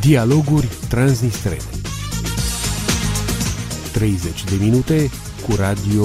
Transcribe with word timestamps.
Dialoguri 0.00 0.68
transnistrene 0.88 1.56
30 3.92 4.44
de 4.44 4.56
minute 4.60 5.10
cu 5.46 5.54
Radio 5.56 6.04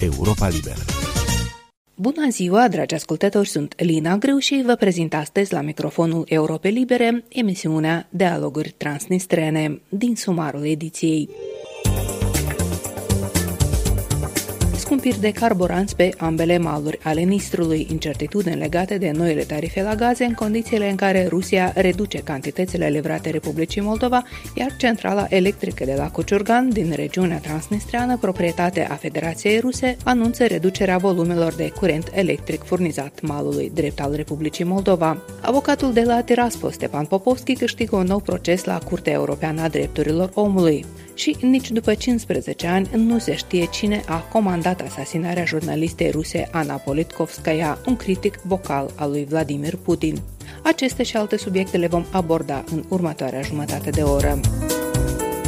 Europa 0.00 0.48
Liberă 0.48 0.80
Bună 1.94 2.28
ziua, 2.30 2.68
dragi 2.68 2.94
ascultători, 2.94 3.48
sunt 3.48 3.74
Lina 3.80 4.16
Greu 4.16 4.38
și 4.38 4.62
vă 4.66 4.74
prezint 4.74 5.14
astăzi 5.14 5.52
la 5.52 5.60
microfonul 5.60 6.24
Europe 6.28 6.68
Libere 6.68 7.24
emisiunea 7.28 8.06
Dialoguri 8.10 8.74
Transnistrene 8.76 9.80
din 9.88 10.16
sumarul 10.16 10.66
ediției. 10.66 11.28
Scumpiri 14.92 15.20
de 15.20 15.32
carburanți 15.32 15.96
pe 15.96 16.10
ambele 16.18 16.58
maluri 16.58 16.98
ale 17.02 17.20
Nistrului, 17.20 17.86
incertitudini 17.90 18.56
legate 18.56 18.98
de 18.98 19.10
noile 19.10 19.42
tarife 19.42 19.82
la 19.82 19.94
gaze 19.94 20.24
în 20.24 20.32
condițiile 20.32 20.90
în 20.90 20.96
care 20.96 21.26
Rusia 21.26 21.72
reduce 21.74 22.18
cantitățile 22.18 22.88
livrate 22.88 23.30
Republicii 23.30 23.80
Moldova, 23.80 24.22
iar 24.54 24.76
centrala 24.76 25.26
electrică 25.28 25.84
de 25.84 25.94
la 25.96 26.10
Cociurgan 26.10 26.68
din 26.68 26.92
regiunea 26.94 27.38
transnistreană, 27.38 28.16
proprietate 28.16 28.86
a 28.90 28.94
Federației 28.94 29.58
Ruse, 29.58 29.96
anunță 30.04 30.46
reducerea 30.46 30.96
volumelor 30.96 31.54
de 31.54 31.72
curent 31.76 32.10
electric 32.14 32.62
furnizat 32.62 33.20
malului 33.20 33.70
drept 33.74 34.00
al 34.00 34.12
Republicii 34.14 34.64
Moldova. 34.64 35.22
Avocatul 35.40 35.92
de 35.92 36.02
la 36.02 36.22
Tiraspol, 36.22 36.70
Stepan 36.70 37.04
Popovski, 37.04 37.54
câștigă 37.54 37.96
un 37.96 38.06
nou 38.06 38.20
proces 38.20 38.64
la 38.64 38.78
Curtea 38.78 39.12
Europeană 39.12 39.62
a 39.62 39.68
Drepturilor 39.68 40.30
Omului 40.34 40.84
și 41.14 41.36
nici 41.40 41.70
după 41.70 41.94
15 41.94 42.66
ani 42.66 42.88
nu 42.94 43.18
se 43.18 43.34
știe 43.34 43.66
cine 43.66 44.02
a 44.06 44.18
comandat 44.18 44.80
asasinarea 44.80 45.44
jurnalistei 45.44 46.10
ruse 46.10 46.48
Ana 46.52 46.74
Politkovskaya, 46.74 47.78
un 47.86 47.96
critic 47.96 48.40
vocal 48.42 48.90
al 48.94 49.10
lui 49.10 49.24
Vladimir 49.24 49.76
Putin. 49.76 50.16
Aceste 50.62 51.02
și 51.02 51.16
alte 51.16 51.36
subiecte 51.36 51.76
le 51.76 51.86
vom 51.86 52.04
aborda 52.10 52.64
în 52.72 52.84
următoarea 52.88 53.40
jumătate 53.40 53.90
de 53.90 54.02
oră. 54.02 54.40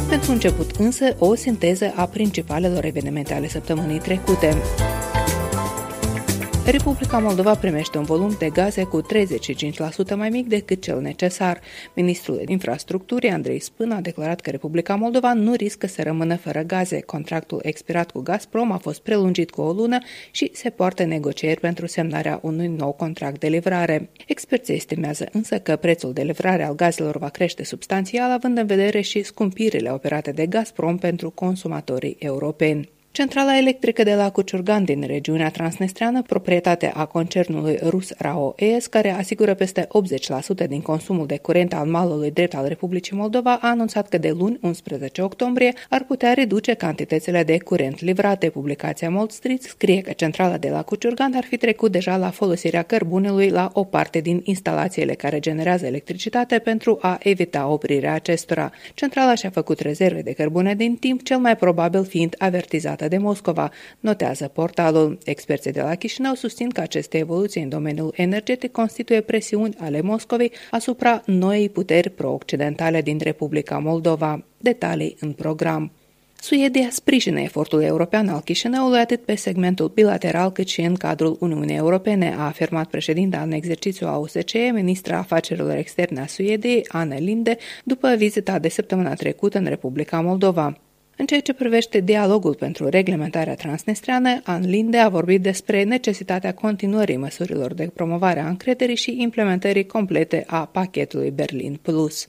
Pentru 0.09 0.31
început 0.31 0.71
însă, 0.79 1.15
o 1.19 1.35
sinteză 1.35 1.93
a 1.95 2.05
principalelor 2.05 2.85
evenimente 2.85 3.33
ale 3.33 3.47
săptămânii 3.47 3.99
trecute. 3.99 4.57
Republica 6.71 7.17
Moldova 7.19 7.55
primește 7.55 7.97
un 7.97 8.03
volum 8.03 8.35
de 8.39 8.49
gaze 8.49 8.83
cu 8.83 9.01
35% 9.01 10.15
mai 10.15 10.29
mic 10.29 10.47
decât 10.47 10.81
cel 10.81 11.01
necesar. 11.01 11.59
Ministrul 11.93 12.41
Infrastructurii, 12.47 13.29
Andrei 13.29 13.59
Spân, 13.59 13.91
a 13.91 14.01
declarat 14.01 14.41
că 14.41 14.49
Republica 14.49 14.95
Moldova 14.95 15.33
nu 15.33 15.53
riscă 15.53 15.87
să 15.87 16.03
rămână 16.03 16.35
fără 16.35 16.61
gaze. 16.61 17.01
Contractul 17.01 17.59
expirat 17.63 18.11
cu 18.11 18.19
Gazprom 18.19 18.71
a 18.71 18.77
fost 18.77 19.01
prelungit 19.01 19.49
cu 19.49 19.61
o 19.61 19.71
lună 19.71 19.97
și 20.31 20.49
se 20.53 20.69
poartă 20.69 21.03
negocieri 21.03 21.59
pentru 21.59 21.87
semnarea 21.87 22.39
unui 22.41 22.67
nou 22.67 22.91
contract 22.91 23.39
de 23.39 23.47
livrare. 23.47 24.09
Experții 24.27 24.75
estimează 24.75 25.25
însă 25.31 25.59
că 25.59 25.75
prețul 25.75 26.13
de 26.13 26.21
livrare 26.21 26.63
al 26.63 26.75
gazelor 26.75 27.17
va 27.17 27.29
crește 27.29 27.63
substanțial, 27.63 28.31
având 28.31 28.57
în 28.57 28.65
vedere 28.65 29.01
și 29.01 29.23
scumpirile 29.23 29.91
operate 29.91 30.31
de 30.31 30.45
Gazprom 30.45 30.97
pentru 30.97 31.29
consumatorii 31.29 32.15
europeni. 32.19 32.94
Centrala 33.15 33.57
electrică 33.57 34.03
de 34.03 34.13
la 34.13 34.31
Cuciurgan 34.31 34.83
din 34.83 35.03
regiunea 35.05 35.49
transnistreană, 35.49 36.21
proprietate 36.21 36.91
a 36.93 37.05
concernului 37.05 37.79
rus 37.83 38.13
RAO-ES, 38.17 38.87
care 38.87 39.09
asigură 39.09 39.53
peste 39.53 39.87
80% 40.63 40.67
din 40.67 40.81
consumul 40.81 41.25
de 41.25 41.37
curent 41.37 41.73
al 41.73 41.85
malului 41.87 42.31
drept 42.31 42.55
al 42.55 42.67
Republicii 42.67 43.15
Moldova, 43.15 43.53
a 43.61 43.69
anunțat 43.69 44.09
că 44.09 44.17
de 44.17 44.31
luni, 44.31 44.57
11 44.61 45.21
octombrie, 45.21 45.73
ar 45.89 46.03
putea 46.03 46.33
reduce 46.33 46.73
cantitățile 46.73 47.43
de 47.43 47.57
curent 47.57 48.01
livrate. 48.01 48.49
Publicația 48.49 49.09
Mold 49.09 49.31
Street 49.31 49.61
scrie 49.61 50.01
că 50.01 50.11
centrala 50.11 50.57
de 50.57 50.69
la 50.69 50.81
Cuciurgan 50.81 51.33
ar 51.35 51.43
fi 51.43 51.57
trecut 51.57 51.91
deja 51.91 52.17
la 52.17 52.29
folosirea 52.29 52.81
cărbunelui 52.81 53.49
la 53.49 53.69
o 53.73 53.83
parte 53.83 54.19
din 54.19 54.41
instalațiile 54.43 55.13
care 55.13 55.39
generează 55.39 55.85
electricitate 55.85 56.59
pentru 56.59 56.97
a 57.01 57.17
evita 57.19 57.67
oprirea 57.67 58.13
acestora. 58.13 58.71
Centrala 58.93 59.35
și-a 59.35 59.49
făcut 59.49 59.79
rezerve 59.79 60.21
de 60.21 60.33
cărbune 60.33 60.75
din 60.75 60.95
timp, 60.95 61.23
cel 61.23 61.37
mai 61.37 61.55
probabil 61.55 62.03
fiind 62.05 62.35
avertizată 62.37 63.03
de 63.07 63.17
Moscova, 63.17 63.71
notează 63.99 64.47
portalul. 64.47 65.17
Experții 65.25 65.71
de 65.71 65.81
la 65.81 65.95
Chișinău 65.95 66.33
susțin 66.33 66.69
că 66.69 66.81
aceste 66.81 67.17
evoluții 67.17 67.61
în 67.61 67.69
domeniul 67.69 68.13
energetic 68.15 68.71
constituie 68.71 69.21
presiuni 69.21 69.75
ale 69.79 70.01
Moscovei 70.01 70.51
asupra 70.71 71.21
noii 71.25 71.69
puteri 71.69 72.09
pro-occidentale 72.09 73.01
din 73.01 73.17
Republica 73.21 73.77
Moldova. 73.77 74.45
Detalii 74.57 75.17
în 75.19 75.31
program. 75.31 75.91
Suedia 76.45 76.87
sprijină 76.91 77.39
efortul 77.39 77.81
european 77.81 78.27
al 78.27 78.39
Chișinăului 78.39 78.99
atât 78.99 79.21
pe 79.21 79.35
segmentul 79.35 79.91
bilateral 79.93 80.51
cât 80.51 80.67
și 80.67 80.81
în 80.81 80.95
cadrul 80.95 81.37
Uniunii 81.39 81.75
Europene, 81.75 82.35
a 82.37 82.45
afirmat 82.45 82.89
președinta 82.89 83.41
în 83.41 83.51
exercițiu 83.51 84.07
a 84.07 84.17
OSCE, 84.17 84.71
ministra 84.73 85.17
afacerilor 85.17 85.75
externe 85.75 86.19
a 86.21 86.27
Suediei, 86.27 86.85
Anne 86.87 87.17
Linde, 87.17 87.57
după 87.83 88.15
vizita 88.17 88.59
de 88.59 88.69
săptămâna 88.69 89.13
trecută 89.13 89.57
în 89.57 89.65
Republica 89.65 90.21
Moldova. 90.21 90.77
În 91.17 91.25
ceea 91.25 91.41
ce 91.41 91.53
privește 91.53 91.99
dialogul 91.99 92.55
pentru 92.55 92.87
reglementarea 92.87 93.55
transnistreană, 93.55 94.41
An 94.43 94.69
Linde 94.69 94.97
a 94.97 95.09
vorbit 95.09 95.41
despre 95.41 95.83
necesitatea 95.83 96.53
continuării 96.53 97.17
măsurilor 97.17 97.73
de 97.73 97.91
promovare 97.93 98.39
a 98.39 98.47
încrederii 98.47 98.95
și 98.95 99.21
implementării 99.21 99.85
complete 99.85 100.43
a 100.47 100.65
pachetului 100.65 101.31
Berlin 101.31 101.79
Plus. 101.81 102.27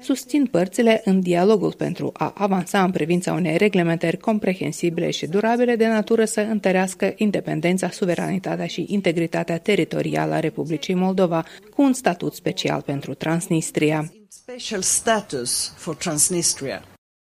Susțin 0.00 0.46
părțile 0.46 1.00
în 1.04 1.20
dialogul 1.20 1.72
pentru 1.72 2.10
a 2.12 2.32
avansa 2.36 2.82
în 2.82 2.90
privința 2.90 3.32
unei 3.32 3.56
reglementări 3.56 4.16
comprehensibile 4.16 5.10
și 5.10 5.26
durabile 5.26 5.76
de 5.76 5.86
natură 5.86 6.24
să 6.24 6.40
întărească 6.40 7.12
independența, 7.16 7.90
suveranitatea 7.90 8.66
și 8.66 8.84
integritatea 8.88 9.58
teritorială 9.58 10.34
a 10.34 10.40
Republicii 10.40 10.94
Moldova, 10.94 11.44
cu 11.74 11.82
un 11.82 11.92
statut 11.92 12.34
special 12.34 12.80
pentru 12.80 13.14
Transnistria. 13.14 14.12
Special 14.30 14.82
status 14.82 15.70
for 15.76 15.94
Transnistria. 15.94 16.82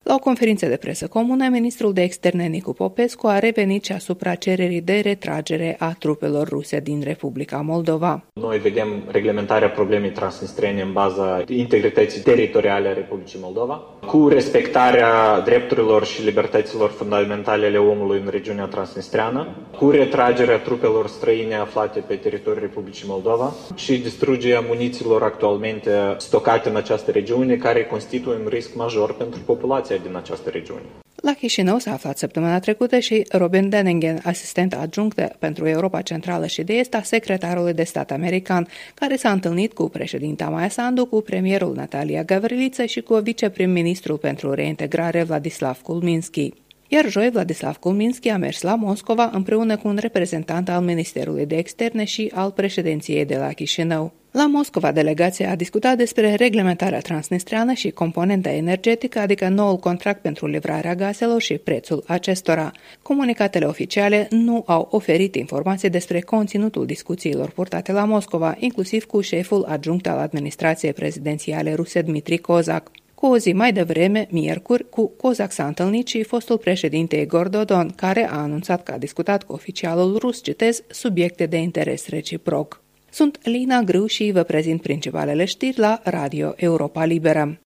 La 0.05 0.15
o 0.15 0.19
conferință 0.19 0.67
de 0.67 0.77
presă 0.77 1.07
comună, 1.07 1.49
ministrul 1.49 1.93
de 1.93 2.03
externe 2.03 2.47
Nicu 2.47 2.73
Popescu 2.73 3.27
a 3.27 3.39
revenit 3.39 3.85
și 3.85 3.93
asupra 3.93 4.35
cererii 4.35 4.81
de 4.81 5.01
retragere 5.01 5.77
a 5.79 5.95
trupelor 5.99 6.49
ruse 6.49 6.81
din 6.81 7.03
Republica 7.05 7.61
Moldova. 7.61 8.25
Noi 8.33 8.59
vedem 8.59 9.03
reglementarea 9.11 9.71
problemei 9.71 10.11
transnistrene 10.11 10.81
în 10.81 10.93
baza 10.93 11.45
integrității 11.49 12.21
teritoriale 12.21 12.89
a 12.89 12.93
Republicii 12.93 13.39
Moldova, 13.43 13.83
cu 14.07 14.29
respectarea 14.29 15.41
drepturilor 15.41 16.05
și 16.05 16.25
libertăților 16.25 16.91
fundamentale 16.91 17.67
ale 17.67 17.79
omului 17.79 18.21
în 18.25 18.29
regiunea 18.31 18.65
transnistreană, 18.65 19.57
cu 19.79 19.91
retragerea 19.91 20.59
trupelor 20.59 21.07
străine 21.07 21.55
aflate 21.55 22.01
pe 22.01 22.15
teritoriul 22.15 22.63
Republicii 22.63 23.09
Moldova 23.09 23.53
și 23.75 23.99
distrugerea 23.99 24.65
muniților 24.69 25.23
actualmente 25.23 25.91
stocate 26.19 26.69
în 26.69 26.77
această 26.77 27.11
regiune, 27.11 27.57
care 27.57 27.85
constituie 27.85 28.37
un 28.37 28.47
risc 28.49 28.75
major 28.75 29.15
pentru 29.15 29.41
populația 29.47 29.92
situația 29.93 30.11
din 30.11 30.17
această 30.17 30.51
regiune. 30.51 30.83
La 31.15 31.33
Chișinău 31.33 31.79
s-a 31.79 31.93
aflat 31.93 32.19
săptămâna 32.19 32.59
trecută 32.59 32.99
și 32.99 33.27
Robin 33.31 33.69
Denningen, 33.69 34.21
asistent 34.23 34.75
adjunct 34.75 35.21
pentru 35.39 35.69
Europa 35.69 36.03
Centrală 36.03 36.47
și 36.47 36.63
de 36.63 36.73
Est 36.73 36.95
a 36.95 37.03
secretarului 37.03 37.73
de 37.73 37.83
stat 37.83 38.11
american, 38.11 38.69
care 38.95 39.17
s-a 39.17 39.31
întâlnit 39.31 39.73
cu 39.73 39.89
președinta 39.89 40.49
Maia 40.49 40.69
Sandu, 40.69 41.07
cu 41.07 41.21
premierul 41.21 41.75
Natalia 41.75 42.23
Gavriliță 42.23 42.85
și 42.85 43.01
cu 43.01 43.15
viceprim-ministrul 43.15 44.17
pentru 44.17 44.53
reintegrare 44.53 45.23
Vladislav 45.23 45.81
Kulminski. 45.83 46.53
Iar 46.89 47.09
joi, 47.09 47.31
Vladislav 47.31 47.77
Kulminski 47.77 48.29
a 48.29 48.37
mers 48.37 48.63
la 48.63 48.75
Moscova 48.75 49.31
împreună 49.33 49.77
cu 49.77 49.89
un 49.89 49.97
reprezentant 50.01 50.69
al 50.69 50.83
Ministerului 50.83 51.47
de 51.47 51.57
Externe 51.57 52.05
și 52.05 52.33
al 52.35 52.51
președinției 52.51 53.25
de 53.25 53.37
la 53.37 53.53
Chișinău. 53.53 54.13
La 54.33 54.47
Moscova, 54.47 54.93
delegația 54.93 55.51
a 55.51 55.55
discutat 55.55 55.97
despre 55.97 56.35
reglementarea 56.35 57.01
transnistreană 57.01 57.73
și 57.73 57.91
componenta 57.91 58.51
energetică, 58.51 59.19
adică 59.19 59.49
noul 59.49 59.77
contract 59.77 60.23
pentru 60.23 60.47
livrarea 60.47 60.95
gazelor 60.95 61.41
și 61.41 61.55
prețul 61.55 62.05
acestora. 62.07 62.71
Comunicatele 63.03 63.65
oficiale 63.65 64.27
nu 64.31 64.63
au 64.67 64.89
oferit 64.91 65.35
informații 65.35 65.91
despre 65.91 66.21
conținutul 66.21 66.87
discuțiilor 66.87 67.51
purtate 67.51 67.93
la 67.93 68.05
Moscova, 68.05 68.57
inclusiv 68.59 69.05
cu 69.05 69.21
șeful 69.21 69.65
adjunct 69.69 70.07
al 70.07 70.19
administrației 70.19 70.93
prezidențiale 70.93 71.75
ruse 71.75 72.03
Dmitri 72.03 72.39
Kozak. 72.39 72.91
Cu 73.15 73.27
o 73.27 73.37
zi 73.37 73.53
mai 73.53 73.73
devreme, 73.73 74.27
miercuri, 74.31 74.89
cu 74.89 75.13
Kozak 75.17 75.53
s-a 75.53 75.67
întâlnit 75.67 76.07
și 76.07 76.23
fostul 76.23 76.59
președinte 76.59 77.17
Igor 77.17 77.49
Dodon, 77.49 77.93
care 77.97 78.29
a 78.31 78.37
anunțat 78.37 78.83
că 78.83 78.93
a 78.93 78.99
discutat 78.99 79.43
cu 79.43 79.53
oficialul 79.53 80.17
rus, 80.19 80.43
citez, 80.43 80.83
subiecte 80.89 81.47
de 81.47 81.57
interes 81.57 82.09
reciproc. 82.09 82.82
Sunt 83.13 83.47
Lina 83.47 83.81
Grâu 83.81 84.07
și 84.07 84.31
vă 84.31 84.43
prezint 84.43 84.83
principalele 84.83 85.45
știri 85.45 85.79
la 85.79 86.01
Radio 86.05 86.53
Europa 86.57 87.05
Liberă. 87.05 87.61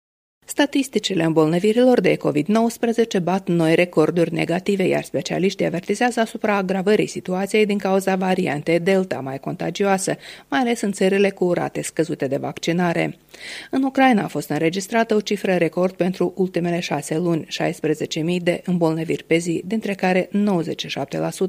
Statisticile 0.49 1.25
îmbolnăvirilor 1.25 2.01
de 2.01 2.17
COVID-19 2.17 3.23
bat 3.23 3.49
noi 3.49 3.75
recorduri 3.75 4.33
negative, 4.35 4.83
iar 4.83 5.03
specialiștii 5.03 5.67
avertizează 5.67 6.21
asupra 6.21 6.57
agravării 6.57 7.07
situației 7.07 7.67
din 7.67 7.79
cauza 7.79 8.17
variantei 8.17 8.81
Delta 8.81 9.21
mai 9.21 9.39
contagioasă, 9.39 10.17
mai 10.49 10.61
ales 10.61 10.81
în 10.81 10.93
țările 10.93 11.31
cu 11.31 11.53
rate 11.53 11.83
scăzute 11.83 12.27
de 12.27 12.37
vaccinare. 12.37 13.19
În 13.71 13.83
Ucraina 13.83 14.23
a 14.23 14.27
fost 14.29 14.49
înregistrată 14.49 15.15
o 15.15 15.21
cifră 15.21 15.55
record 15.55 15.93
pentru 15.93 16.33
ultimele 16.37 16.81
șase 16.81 17.17
luni, 17.17 17.47
16.000 18.37 18.43
de 18.43 18.63
îmbolnăviri 18.65 19.25
pe 19.25 19.37
zi, 19.37 19.63
dintre 19.67 19.95
care 19.95 20.29
97% 20.29 20.31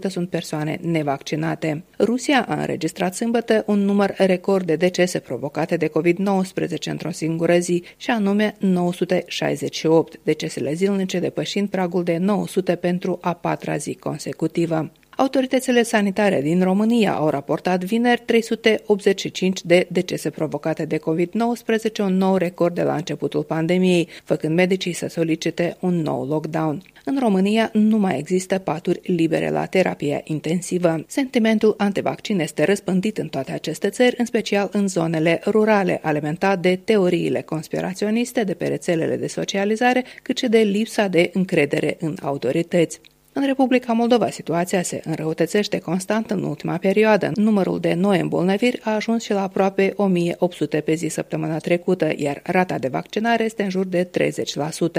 sunt 0.09 0.29
persoane 0.29 0.79
nevaccinate. 0.81 1.83
Rusia 1.99 2.45
a 2.49 2.59
înregistrat 2.59 3.15
sâmbătă 3.15 3.63
un 3.67 3.79
număr 3.79 4.13
record 4.17 4.65
de 4.65 4.75
decese 4.75 5.19
provocate 5.19 5.77
de 5.77 5.87
COVID-19 5.87 6.83
într-o 6.85 7.11
singură 7.11 7.57
zi, 7.57 7.83
și 7.97 8.09
anume 8.09 8.55
968, 8.87 10.19
decesele 10.23 10.73
zilnice 10.73 11.19
depășind 11.19 11.69
pragul 11.69 12.03
de 12.03 12.17
900 12.17 12.75
pentru 12.75 13.17
a 13.21 13.33
patra 13.33 13.77
zi 13.77 13.95
consecutivă. 13.95 14.91
Autoritățile 15.19 15.83
sanitare 15.83 16.41
din 16.41 16.63
România 16.63 17.13
au 17.13 17.29
raportat 17.29 17.83
vineri 17.83 18.21
385 18.25 19.63
de 19.63 19.87
decese 19.91 20.29
provocate 20.29 20.85
de 20.85 20.97
COVID-19, 20.97 21.99
un 21.99 22.17
nou 22.17 22.35
record 22.35 22.75
de 22.75 22.81
la 22.81 22.95
începutul 22.95 23.43
pandemiei, 23.43 24.07
făcând 24.23 24.55
medicii 24.55 24.93
să 24.93 25.07
solicite 25.07 25.77
un 25.79 26.01
nou 26.01 26.25
lockdown. 26.25 26.81
În 27.05 27.19
România 27.19 27.69
nu 27.73 27.97
mai 27.97 28.17
există 28.17 28.57
paturi 28.57 28.99
libere 29.03 29.49
la 29.49 29.65
terapie 29.65 30.21
intensivă. 30.23 31.03
Sentimentul 31.07 31.73
antivaccin 31.77 32.39
este 32.39 32.63
răspândit 32.63 33.17
în 33.17 33.27
toate 33.27 33.51
aceste 33.51 33.89
țări, 33.89 34.15
în 34.17 34.25
special 34.25 34.69
în 34.71 34.87
zonele 34.87 35.41
rurale, 35.45 35.99
alimentat 36.03 36.59
de 36.59 36.79
teoriile 36.83 37.41
conspiraționiste, 37.41 38.43
de 38.43 38.53
pe 38.53 38.67
rețelele 38.67 39.15
de 39.15 39.27
socializare, 39.27 40.03
cât 40.23 40.37
și 40.37 40.47
de 40.47 40.59
lipsa 40.59 41.07
de 41.07 41.29
încredere 41.33 41.97
în 41.99 42.17
autorități. 42.21 42.99
În 43.39 43.45
Republica 43.45 43.93
Moldova 43.93 44.29
situația 44.29 44.81
se 44.81 45.01
înrăutățește 45.03 45.79
constant 45.79 46.31
în 46.31 46.43
ultima 46.43 46.77
perioadă. 46.77 47.31
Numărul 47.35 47.79
de 47.79 47.93
noi 47.93 48.19
îmbolnăviri 48.19 48.79
a 48.83 48.93
ajuns 48.93 49.23
și 49.23 49.31
la 49.31 49.41
aproape 49.41 49.93
1800 49.95 50.79
pe 50.79 50.93
zi 50.93 51.07
săptămâna 51.07 51.57
trecută, 51.57 52.11
iar 52.15 52.41
rata 52.43 52.77
de 52.77 52.87
vaccinare 52.87 53.43
este 53.43 53.63
în 53.63 53.69
jur 53.69 53.85
de 53.85 54.09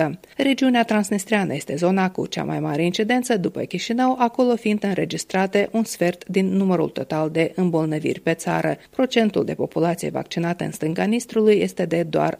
30%. 0.05 0.11
Regiunea 0.37 0.85
transnistreană 0.85 1.55
este 1.55 1.77
zona 1.77 2.11
cu 2.11 2.27
cea 2.27 2.45
mai 2.45 2.61
mare 2.61 2.85
incidență 2.85 3.37
după 3.37 3.61
Chișinău, 3.61 4.17
acolo 4.19 4.57
fiind 4.57 4.85
înregistrate 4.85 5.69
un 5.73 5.85
sfert 5.85 6.29
din 6.29 6.47
numărul 6.47 6.89
total 6.89 7.31
de 7.31 7.53
îmbolnăviri 7.55 8.21
pe 8.21 8.35
țară. 8.35 8.77
Procentul 8.91 9.45
de 9.45 9.55
populație 9.55 10.11
vaccinată 10.11 10.65
în 10.65 10.73
stânga 10.73 11.05
Nistrului 11.05 11.55
este 11.55 11.85
de 11.85 12.03
doar 12.03 12.39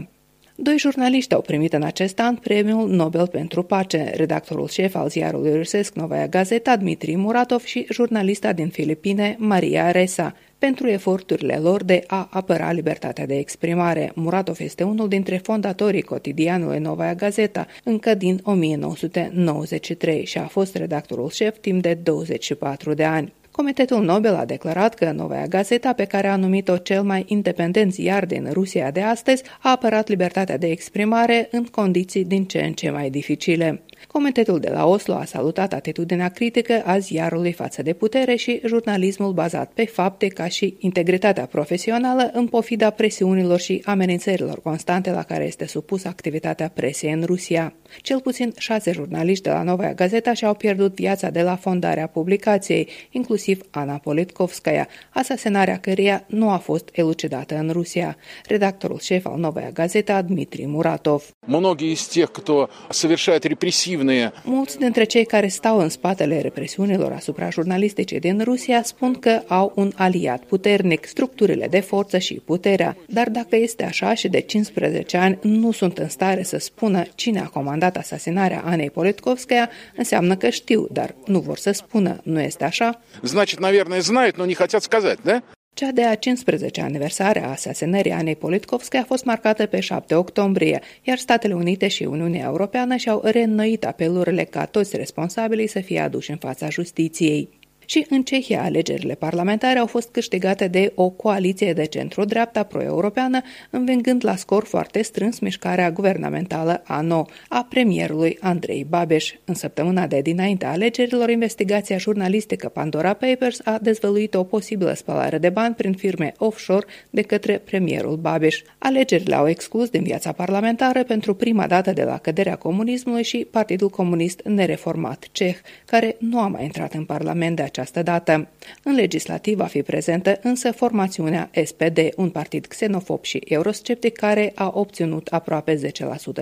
22%. 0.00 0.19
Doi 0.62 0.78
jurnaliști 0.78 1.34
au 1.34 1.40
primit 1.40 1.72
în 1.72 1.82
acest 1.82 2.20
an 2.20 2.36
premiul 2.36 2.88
Nobel 2.88 3.26
pentru 3.26 3.62
pace, 3.62 4.12
redactorul 4.14 4.68
șef 4.68 4.94
al 4.94 5.08
ziarului 5.08 5.56
rusesc 5.56 5.94
Novaya 5.94 6.26
Gazeta, 6.26 6.76
Dmitri 6.76 7.16
Muratov 7.16 7.62
și 7.62 7.86
jurnalista 7.90 8.52
din 8.52 8.68
Filipine, 8.68 9.36
Maria 9.38 9.90
Resa, 9.90 10.34
pentru 10.58 10.88
eforturile 10.88 11.54
lor 11.54 11.84
de 11.84 12.04
a 12.06 12.28
apăra 12.30 12.72
libertatea 12.72 13.26
de 13.26 13.38
exprimare. 13.38 14.12
Muratov 14.14 14.60
este 14.60 14.82
unul 14.82 15.08
dintre 15.08 15.36
fondatorii 15.36 16.02
cotidianului 16.02 16.78
Novaya 16.78 17.14
Gazeta 17.14 17.66
încă 17.84 18.14
din 18.14 18.40
1993 18.42 20.24
și 20.24 20.38
a 20.38 20.46
fost 20.46 20.76
redactorul 20.76 21.30
șef 21.30 21.56
timp 21.60 21.82
de 21.82 21.94
24 21.94 22.94
de 22.94 23.04
ani. 23.04 23.32
Comitetul 23.50 24.04
Nobel 24.04 24.34
a 24.34 24.44
declarat 24.44 24.94
că 24.94 25.10
Novaya 25.10 25.46
Gazeta, 25.46 25.92
pe 25.92 26.04
care 26.04 26.28
a 26.28 26.36
numit-o 26.36 26.76
cel 26.76 27.02
mai 27.02 27.24
independent 27.28 27.92
ziar 27.92 28.26
din 28.26 28.48
Rusia 28.52 28.90
de 28.90 29.02
astăzi, 29.02 29.42
a 29.60 29.70
apărat 29.70 30.08
libertatea 30.08 30.58
de 30.58 30.66
exprimare 30.66 31.48
în 31.50 31.64
condiții 31.64 32.24
din 32.24 32.44
ce 32.44 32.60
în 32.60 32.72
ce 32.72 32.90
mai 32.90 33.10
dificile. 33.10 33.82
Comitetul 34.12 34.58
de 34.58 34.70
la 34.70 34.86
Oslo 34.86 35.14
a 35.14 35.24
salutat 35.24 35.72
atitudinea 35.72 36.28
critică 36.28 36.82
a 36.84 36.98
ziarului 36.98 37.52
față 37.52 37.82
de 37.82 37.92
putere 37.92 38.34
și 38.34 38.60
jurnalismul 38.66 39.32
bazat 39.32 39.72
pe 39.72 39.84
fapte 39.84 40.26
ca 40.26 40.48
și 40.48 40.76
integritatea 40.78 41.46
profesională 41.46 42.30
în 42.32 42.46
pofida 42.46 42.90
presiunilor 42.90 43.58
și 43.58 43.82
amenințărilor 43.84 44.62
constante 44.62 45.10
la 45.10 45.22
care 45.22 45.44
este 45.44 45.66
supusă 45.66 46.08
activitatea 46.08 46.68
presiei 46.68 47.12
în 47.12 47.22
Rusia. 47.24 47.74
Cel 48.00 48.20
puțin 48.20 48.52
șase 48.58 48.92
jurnaliști 48.92 49.44
de 49.44 49.50
la 49.50 49.62
Novaya 49.62 49.94
Gazeta 49.94 50.32
și-au 50.32 50.54
pierdut 50.54 50.94
viața 50.94 51.30
de 51.30 51.42
la 51.42 51.56
fondarea 51.56 52.06
publicației, 52.06 52.88
inclusiv 53.10 53.60
Ana 53.70 53.98
Politkovskaya, 53.98 54.88
asasinarea 55.10 55.78
căreia 55.78 56.24
nu 56.26 56.50
a 56.50 56.56
fost 56.56 56.88
elucidată 56.92 57.58
în 57.58 57.70
Rusia. 57.70 58.16
Redactorul 58.46 58.98
șef 58.98 59.26
al 59.26 59.38
Novaya 59.38 59.70
Gazeta, 59.70 60.22
Dmitri 60.22 60.66
Muratov. 60.66 61.34
Многие 61.49 61.91
из 61.91 62.07
тех, 62.07 62.31
кто 62.31 62.69
совершает 62.89 63.45
репрессивные 63.45 64.31
Mulți 64.43 64.77
dintre 64.77 65.03
cei 65.03 65.25
care 65.25 65.47
stau 65.47 65.79
în 65.79 65.89
spatele 65.89 66.41
represiunilor 66.41 67.11
asupra 67.11 67.49
jurnalisticii 67.49 68.19
din 68.19 68.41
Rusia 68.43 68.83
spun 68.83 69.13
că 69.13 69.41
au 69.47 69.71
un 69.75 69.91
aliat 69.95 70.43
puternic, 70.43 71.05
structurile 71.05 71.67
de 71.67 71.79
forță 71.79 72.17
și 72.17 72.33
puterea. 72.33 72.97
Dar 73.07 73.29
dacă 73.29 73.55
este 73.55 73.83
așa 73.83 74.13
și 74.13 74.27
de 74.27 74.39
15 74.39 75.17
ani 75.17 75.39
nu 75.41 75.71
sunt 75.71 75.97
în 75.97 76.09
stare 76.09 76.43
să 76.43 76.57
spună 76.57 77.03
cine 77.15 77.39
a 77.39 77.47
comandat 77.47 77.97
asasinarea 77.97 78.61
Anei 78.65 78.89
Politkovskaya, 78.89 79.69
înseamnă 79.95 80.35
că 80.35 80.49
știu, 80.49 80.87
dar 80.91 81.15
nu 81.25 81.39
vor 81.39 81.57
să 81.57 81.71
spună. 81.71 82.19
Nu 82.23 82.39
este 82.39 82.63
așa? 82.63 83.01
Значит, 83.21 83.59
наверное, 83.59 83.99
знают, 83.99 84.37
но 84.37 84.45
не 84.45 84.53
хотят 84.53 84.81
сказать, 84.83 85.19
да? 85.23 85.43
Cea 85.80 85.92
de 85.92 86.04
a 86.04 86.14
15 86.14 86.80
aniversare 86.80 87.44
a 87.44 87.50
asasinării 87.50 88.10
Anei 88.10 88.36
Politkovske 88.36 88.96
a 88.96 89.04
fost 89.04 89.24
marcată 89.24 89.66
pe 89.66 89.80
7 89.80 90.14
octombrie, 90.14 90.80
iar 91.02 91.18
Statele 91.18 91.54
Unite 91.54 91.88
și 91.88 92.02
Uniunea 92.02 92.44
Europeană 92.44 92.96
și-au 92.96 93.20
reînnoit 93.24 93.84
apelurile 93.84 94.44
ca 94.44 94.64
toți 94.64 94.96
responsabilii 94.96 95.66
să 95.66 95.80
fie 95.80 96.00
aduși 96.00 96.30
în 96.30 96.36
fața 96.36 96.68
justiției 96.68 97.48
și 97.90 98.06
în 98.08 98.22
Cehia 98.22 98.62
alegerile 98.62 99.14
parlamentare 99.14 99.78
au 99.78 99.86
fost 99.86 100.08
câștigate 100.10 100.68
de 100.68 100.92
o 100.94 101.08
coaliție 101.08 101.72
de 101.72 101.84
centru-dreapta 101.84 102.62
pro-europeană, 102.62 103.40
învingând 103.70 104.24
la 104.24 104.36
scor 104.36 104.64
foarte 104.64 105.02
strâns 105.02 105.38
mișcarea 105.38 105.90
guvernamentală 105.90 106.82
ANO 106.84 107.26
a 107.48 107.66
premierului 107.68 108.38
Andrei 108.40 108.86
Babeș. 108.88 109.34
În 109.44 109.54
săptămâna 109.54 110.06
de 110.06 110.20
dinainte 110.20 110.66
a 110.66 110.70
alegerilor, 110.70 111.30
investigația 111.30 111.98
jurnalistică 111.98 112.68
Pandora 112.68 113.12
Papers 113.12 113.60
a 113.64 113.78
dezvăluit 113.82 114.34
o 114.34 114.44
posibilă 114.44 114.92
spălare 114.92 115.38
de 115.38 115.48
bani 115.48 115.74
prin 115.74 115.92
firme 115.92 116.34
offshore 116.38 116.86
de 117.10 117.22
către 117.22 117.58
premierul 117.58 118.16
Babeș. 118.16 118.62
Alegerile 118.78 119.34
au 119.34 119.48
exclus 119.48 119.88
din 119.88 120.02
viața 120.02 120.32
parlamentară 120.32 121.04
pentru 121.04 121.34
prima 121.34 121.66
dată 121.66 121.92
de 121.92 122.02
la 122.02 122.18
căderea 122.18 122.56
comunismului 122.56 123.22
și 123.22 123.46
Partidul 123.50 123.88
Comunist 123.88 124.40
Nereformat 124.44 125.28
Ceh, 125.32 125.56
care 125.86 126.16
nu 126.18 126.40
a 126.40 126.48
mai 126.48 126.64
intrat 126.64 126.94
în 126.94 127.04
Parlament 127.04 127.56
de 127.56 127.62
această 127.62 127.78
această 127.80 128.02
dată. 128.02 128.48
În 128.82 128.94
legislativ 128.94 129.56
va 129.56 129.64
fi 129.64 129.82
prezentă 129.82 130.38
însă 130.42 130.72
formațiunea 130.72 131.50
SPD, 131.64 131.98
un 132.16 132.30
partid 132.30 132.66
xenofob 132.66 133.24
și 133.24 133.42
eurosceptic 133.44 134.16
care 134.16 134.52
a 134.54 134.70
obținut 134.74 135.26
aproape 135.26 135.92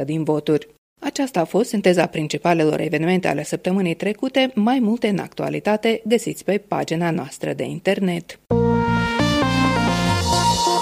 10% 0.02 0.04
din 0.04 0.24
voturi. 0.24 0.68
Aceasta 1.00 1.40
a 1.40 1.44
fost 1.44 1.68
sinteza 1.68 2.06
principalelor 2.06 2.80
evenimente 2.80 3.28
ale 3.28 3.42
săptămânii 3.42 3.94
trecute, 3.94 4.50
mai 4.54 4.78
multe 4.78 5.08
în 5.08 5.18
actualitate 5.18 6.00
găsiți 6.04 6.44
pe 6.44 6.58
pagina 6.68 7.10
noastră 7.10 7.52
de 7.52 7.64
internet. 7.64 8.40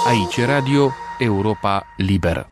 Aici 0.07 0.45
Radio 0.45 0.91
Europa 1.19 1.83
Liberă. 1.97 2.47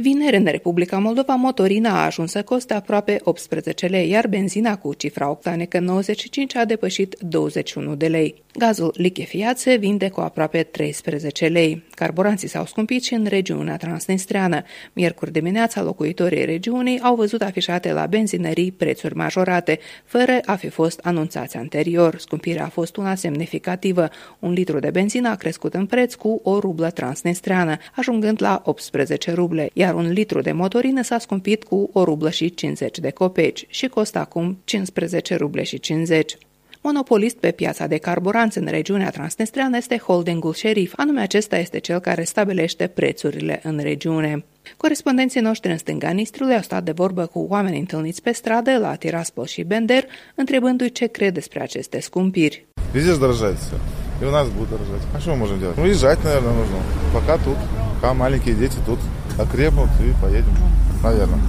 Vineri, 0.00 0.36
în 0.36 0.44
Republica 0.44 0.98
Moldova, 0.98 1.34
motorina 1.34 1.90
a 1.90 2.04
ajuns 2.04 2.30
să 2.30 2.42
coste 2.42 2.74
aproape 2.74 3.20
18 3.22 3.86
lei, 3.86 4.08
iar 4.08 4.26
benzina 4.26 4.78
cu 4.78 4.94
cifra 4.94 5.30
octanecă 5.30 5.78
95 5.78 6.56
a 6.56 6.64
depășit 6.64 7.16
21 7.20 7.94
de 7.94 8.06
lei. 8.06 8.42
Gazul 8.58 8.94
lichefiat 8.96 9.58
se 9.58 9.76
vinde 9.76 10.08
cu 10.08 10.20
aproape 10.20 10.62
13 10.62 11.46
lei. 11.46 11.84
Carburanții 11.94 12.48
s-au 12.48 12.66
scumpit 12.66 13.02
și 13.02 13.14
în 13.14 13.24
regiunea 13.24 13.76
transnistreană. 13.76 14.62
Miercuri 14.92 15.32
dimineața, 15.32 15.82
locuitorii 15.82 16.44
regiunii 16.44 17.00
au 17.00 17.14
văzut 17.14 17.42
afișate 17.42 17.92
la 17.92 18.06
benzinării 18.06 18.72
prețuri 18.72 19.16
majorate, 19.16 19.78
fără 20.04 20.38
a 20.44 20.54
fi 20.54 20.68
fost 20.68 21.00
anunțați 21.02 21.56
anterior. 21.56 22.18
Scumpirea 22.18 22.64
a 22.64 22.68
fost 22.68 22.96
una 22.96 23.14
semnificativă. 23.14 24.08
Un 24.38 24.52
litru 24.52 24.78
de 24.78 24.90
benzină 24.90 25.28
a 25.28 25.34
crescut 25.34 25.74
în 25.74 25.86
preț 25.86 26.14
cu 26.14 26.40
o 26.42 26.58
rublă 26.58 26.90
transnistreană, 26.90 27.76
ajungând 27.96 28.42
la 28.42 28.62
18 28.64 29.32
ruble, 29.32 29.70
iar 29.72 29.94
un 29.94 30.10
litru 30.12 30.40
de 30.40 30.52
motorină 30.52 31.02
s-a 31.02 31.18
scumpit 31.18 31.64
cu 31.64 31.90
o 31.92 32.04
rublă 32.04 32.30
și 32.30 32.54
50 32.54 32.98
de 32.98 33.10
copeci 33.10 33.66
și 33.68 33.86
costă 33.86 34.18
acum 34.18 34.58
15 34.64 35.36
ruble 35.36 35.62
și 35.62 35.80
50. 35.80 36.36
Monopolist 36.81 37.37
pe 37.37 37.51
piața 37.51 37.87
de 37.87 37.97
carburanți 37.97 38.57
în 38.57 38.65
regiunea 38.65 39.09
transnistreană 39.09 39.77
este 39.77 39.97
holdingul 39.97 40.53
Sheriff, 40.53 40.93
anume 40.97 41.21
acesta 41.21 41.57
este 41.57 41.79
cel 41.79 41.99
care 41.99 42.23
stabilește 42.23 42.87
prețurile 42.87 43.59
în 43.63 43.79
regiune. 43.81 44.45
Corespondenții 44.77 45.41
noștri 45.41 45.71
în 45.71 45.77
stânga 45.77 46.09
Nistrului 46.09 46.55
au 46.55 46.61
stat 46.61 46.83
de 46.83 46.91
vorbă 46.91 47.25
cu 47.25 47.45
oameni 47.49 47.79
întâlniți 47.79 48.21
pe 48.21 48.31
stradă, 48.31 48.77
la 48.77 48.95
Tiraspol 48.95 49.45
și 49.45 49.63
Bender, 49.63 50.05
întrebându-i 50.35 50.91
ce 50.91 51.05
cred 51.05 51.33
despre 51.33 51.61
aceste 51.61 51.99
scumpiri. 51.99 52.65
Везде 52.93 53.13
дорожает 53.17 53.57
все. 53.57 53.75
И 54.21 54.25
у 54.25 54.31
нас 54.37 54.47
будет 54.55 54.69
дорожать. 54.69 55.03
А 55.15 55.19
что 55.19 55.31
мы 55.31 55.37
можем 55.43 55.57
делать? 55.59 55.77
Ну, 55.77 55.85
езжать, 55.95 56.19
наверное, 56.23 56.55
нужно. 56.61 56.77
Пока 57.17 57.35
тут. 57.45 57.57
Пока 57.93 58.13
маленькие 58.13 58.55
дети 58.63 58.77
тут. 58.85 58.99
окрепнут 59.37 59.89
и 59.99 60.13
поедем, 60.21 60.55
наверное. 61.03 61.39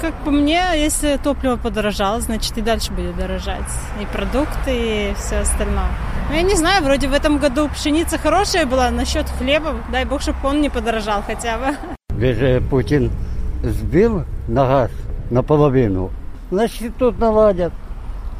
Как 0.00 0.14
по 0.24 0.30
мне, 0.30 0.62
если 0.76 1.16
топливо 1.16 1.56
подорожало, 1.56 2.20
значит 2.20 2.56
и 2.56 2.60
дальше 2.60 2.92
будет 2.92 3.16
дорожать. 3.16 3.68
И 4.00 4.06
продукты, 4.06 4.68
и 4.68 5.14
все 5.16 5.38
остальное. 5.38 5.88
Ну, 6.28 6.36
я 6.36 6.42
не 6.42 6.54
знаю, 6.54 6.84
вроде 6.84 7.08
в 7.08 7.12
этом 7.12 7.38
году 7.38 7.68
пшеница 7.68 8.16
хорошая 8.16 8.64
была. 8.64 8.90
Насчет 8.90 9.28
хлеба, 9.28 9.74
дай 9.90 10.04
бог, 10.04 10.22
чтобы 10.22 10.38
он 10.44 10.60
не 10.60 10.68
подорожал 10.68 11.22
хотя 11.26 11.58
бы. 11.58 11.76
Ведь 12.10 12.68
Путин 12.68 13.10
сбил 13.64 14.24
на 14.46 14.66
газ 14.66 14.90
наполовину. 15.30 16.10
Значит, 16.52 16.96
тут 16.96 17.18
наладят, 17.18 17.72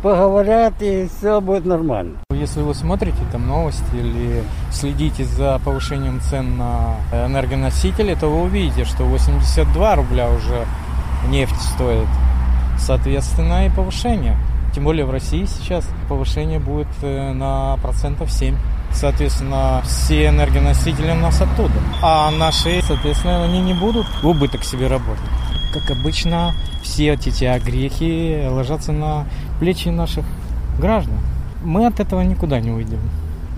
поговорят, 0.00 0.75
и 0.81 1.09
все 1.09 1.41
будет 1.41 1.67
нормально. 1.67 2.19
Если 2.31 2.62
вы 2.62 2.73
смотрите 2.73 3.19
там 3.33 3.49
новости 3.49 3.83
или 3.95 4.45
следите 4.71 5.25
за 5.25 5.61
повышением 5.65 6.21
цен 6.21 6.57
на 6.57 6.95
энергоносители, 7.12 8.15
то 8.15 8.29
вы 8.29 8.43
увидите, 8.43 8.85
что 8.85 9.03
82 9.03 9.97
рубля 9.97 10.31
уже 10.31 10.65
нефть 11.27 11.61
стоит. 11.61 12.09
Соответственно, 12.79 13.67
и 13.67 13.71
повышение. 13.71 14.37
Тем 14.75 14.85
более 14.85 15.05
в 15.05 15.11
России 15.11 15.45
сейчас 15.47 15.85
повышение 16.09 16.61
будет 16.61 16.89
э, 17.03 17.33
на 17.33 17.77
процентов 17.79 18.31
7. 18.31 18.55
Соответственно, 18.93 19.83
все 19.85 20.29
энергоносители 20.29 21.11
у 21.11 21.17
нас 21.17 21.41
оттуда. 21.41 21.75
А 22.03 22.31
наши, 22.31 22.81
соответственно, 22.83 23.45
они 23.45 23.61
не 23.61 23.75
будут 23.75 24.07
в 24.23 24.27
убыток 24.27 24.65
себе 24.65 24.87
работать. 24.87 25.25
Как 25.73 25.91
обычно, 25.91 26.55
все 26.83 27.15
эти 27.15 27.45
огрехи 27.45 28.47
ложатся 28.49 28.93
на 28.93 29.27
плечи 29.59 29.89
наших 29.89 30.25
граждан. 30.79 31.19
Мы 31.63 31.87
от 31.87 32.01
этого 32.01 32.21
никуда 32.23 32.61
не 32.61 32.71
уйдем. 32.71 33.01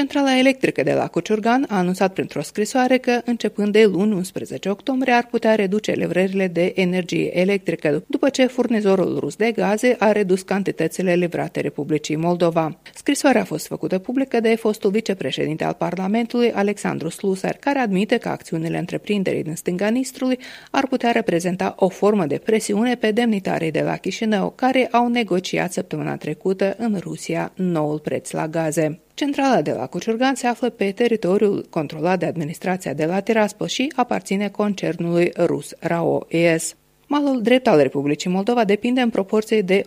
Centrala 0.04 0.38
electrică 0.38 0.82
de 0.82 0.92
la 0.92 1.06
Cuciurgan 1.06 1.66
a 1.68 1.76
anunțat 1.76 2.12
printr-o 2.12 2.42
scrisoare 2.42 2.99
că, 2.99 3.20
începând 3.25 3.73
de 3.73 3.84
luni 3.84 4.12
11 4.12 4.68
octombrie, 4.68 5.12
ar 5.12 5.26
putea 5.26 5.54
reduce 5.54 5.92
livrările 5.92 6.46
de 6.46 6.73
energie 6.75 7.40
electrică, 7.40 8.04
după 8.06 8.28
ce 8.28 8.46
furnizorul 8.46 9.18
rus 9.18 9.37
de 9.37 9.52
gaze 9.52 9.96
a 9.99 10.12
redus 10.12 10.42
cantitățile 10.42 11.14
livrate 11.14 11.61
Republicii 11.61 12.16
Moldova. 12.16 12.78
Scrisoarea 12.94 13.40
a 13.40 13.44
fost 13.44 13.66
făcută 13.66 13.99
publică 13.99 14.40
de 14.40 14.54
fostul 14.54 14.90
vicepreședinte 14.90 15.64
al 15.64 15.73
Parlamentului, 15.73 16.52
Alexandru 16.52 17.08
Slusar, 17.08 17.56
care 17.61 17.78
admite 17.78 18.16
că 18.16 18.28
acțiunile 18.28 18.78
întreprinderii 18.78 19.42
din 19.42 19.54
stânga 19.54 19.88
Nistrului 19.88 20.38
ar 20.70 20.87
putea 20.87 21.11
reprezenta 21.11 21.75
o 21.78 21.88
formă 21.88 22.26
de 22.26 22.40
presiune 22.44 22.94
pe 22.94 23.11
demnitarii 23.11 23.70
de 23.70 23.80
la 23.80 23.96
Chișinău, 23.96 24.50
care 24.50 24.88
au 24.90 25.08
negociat 25.08 25.73
săptămâna 25.73 26.16
trecută 26.16 26.75
în 26.78 26.99
Rusia 27.00 27.52
noul 27.54 27.99
preț 27.99 28.30
la 28.30 28.49
gaze. 28.49 29.03
Centrala 29.14 29.62
de 29.62 29.73
la 29.73 29.87
Cuciurgan 29.87 30.35
se 30.35 30.47
află 30.47 30.71
pe 30.71 30.92
teritoriul 30.92 31.66
controlat 31.71 32.18
de 32.18 32.26
administrația 32.26 32.92
de 32.92 33.04
la 33.04 33.21
Tiraspol 33.21 33.66
și 33.66 33.92
aparține 33.97 34.49
concernului 34.49 35.33
rus 35.37 35.75
RAO 35.80 36.26
ES. 36.28 36.76
Malul 37.14 37.42
drept 37.42 37.66
al 37.66 37.80
Republicii 37.80 38.30
Moldova 38.30 38.64
depinde 38.64 39.00
în 39.00 39.11
proporție 39.11 39.61
de 39.61 39.83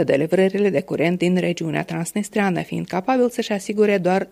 80% 0.00 0.04
de 0.04 0.14
livrările 0.14 0.70
de 0.70 0.80
curent 0.80 1.18
din 1.18 1.36
regiunea 1.36 1.84
transnistreană, 1.84 2.60
fiind 2.60 2.86
capabil 2.86 3.30
să-și 3.30 3.52
asigure 3.52 3.98
doar 3.98 4.28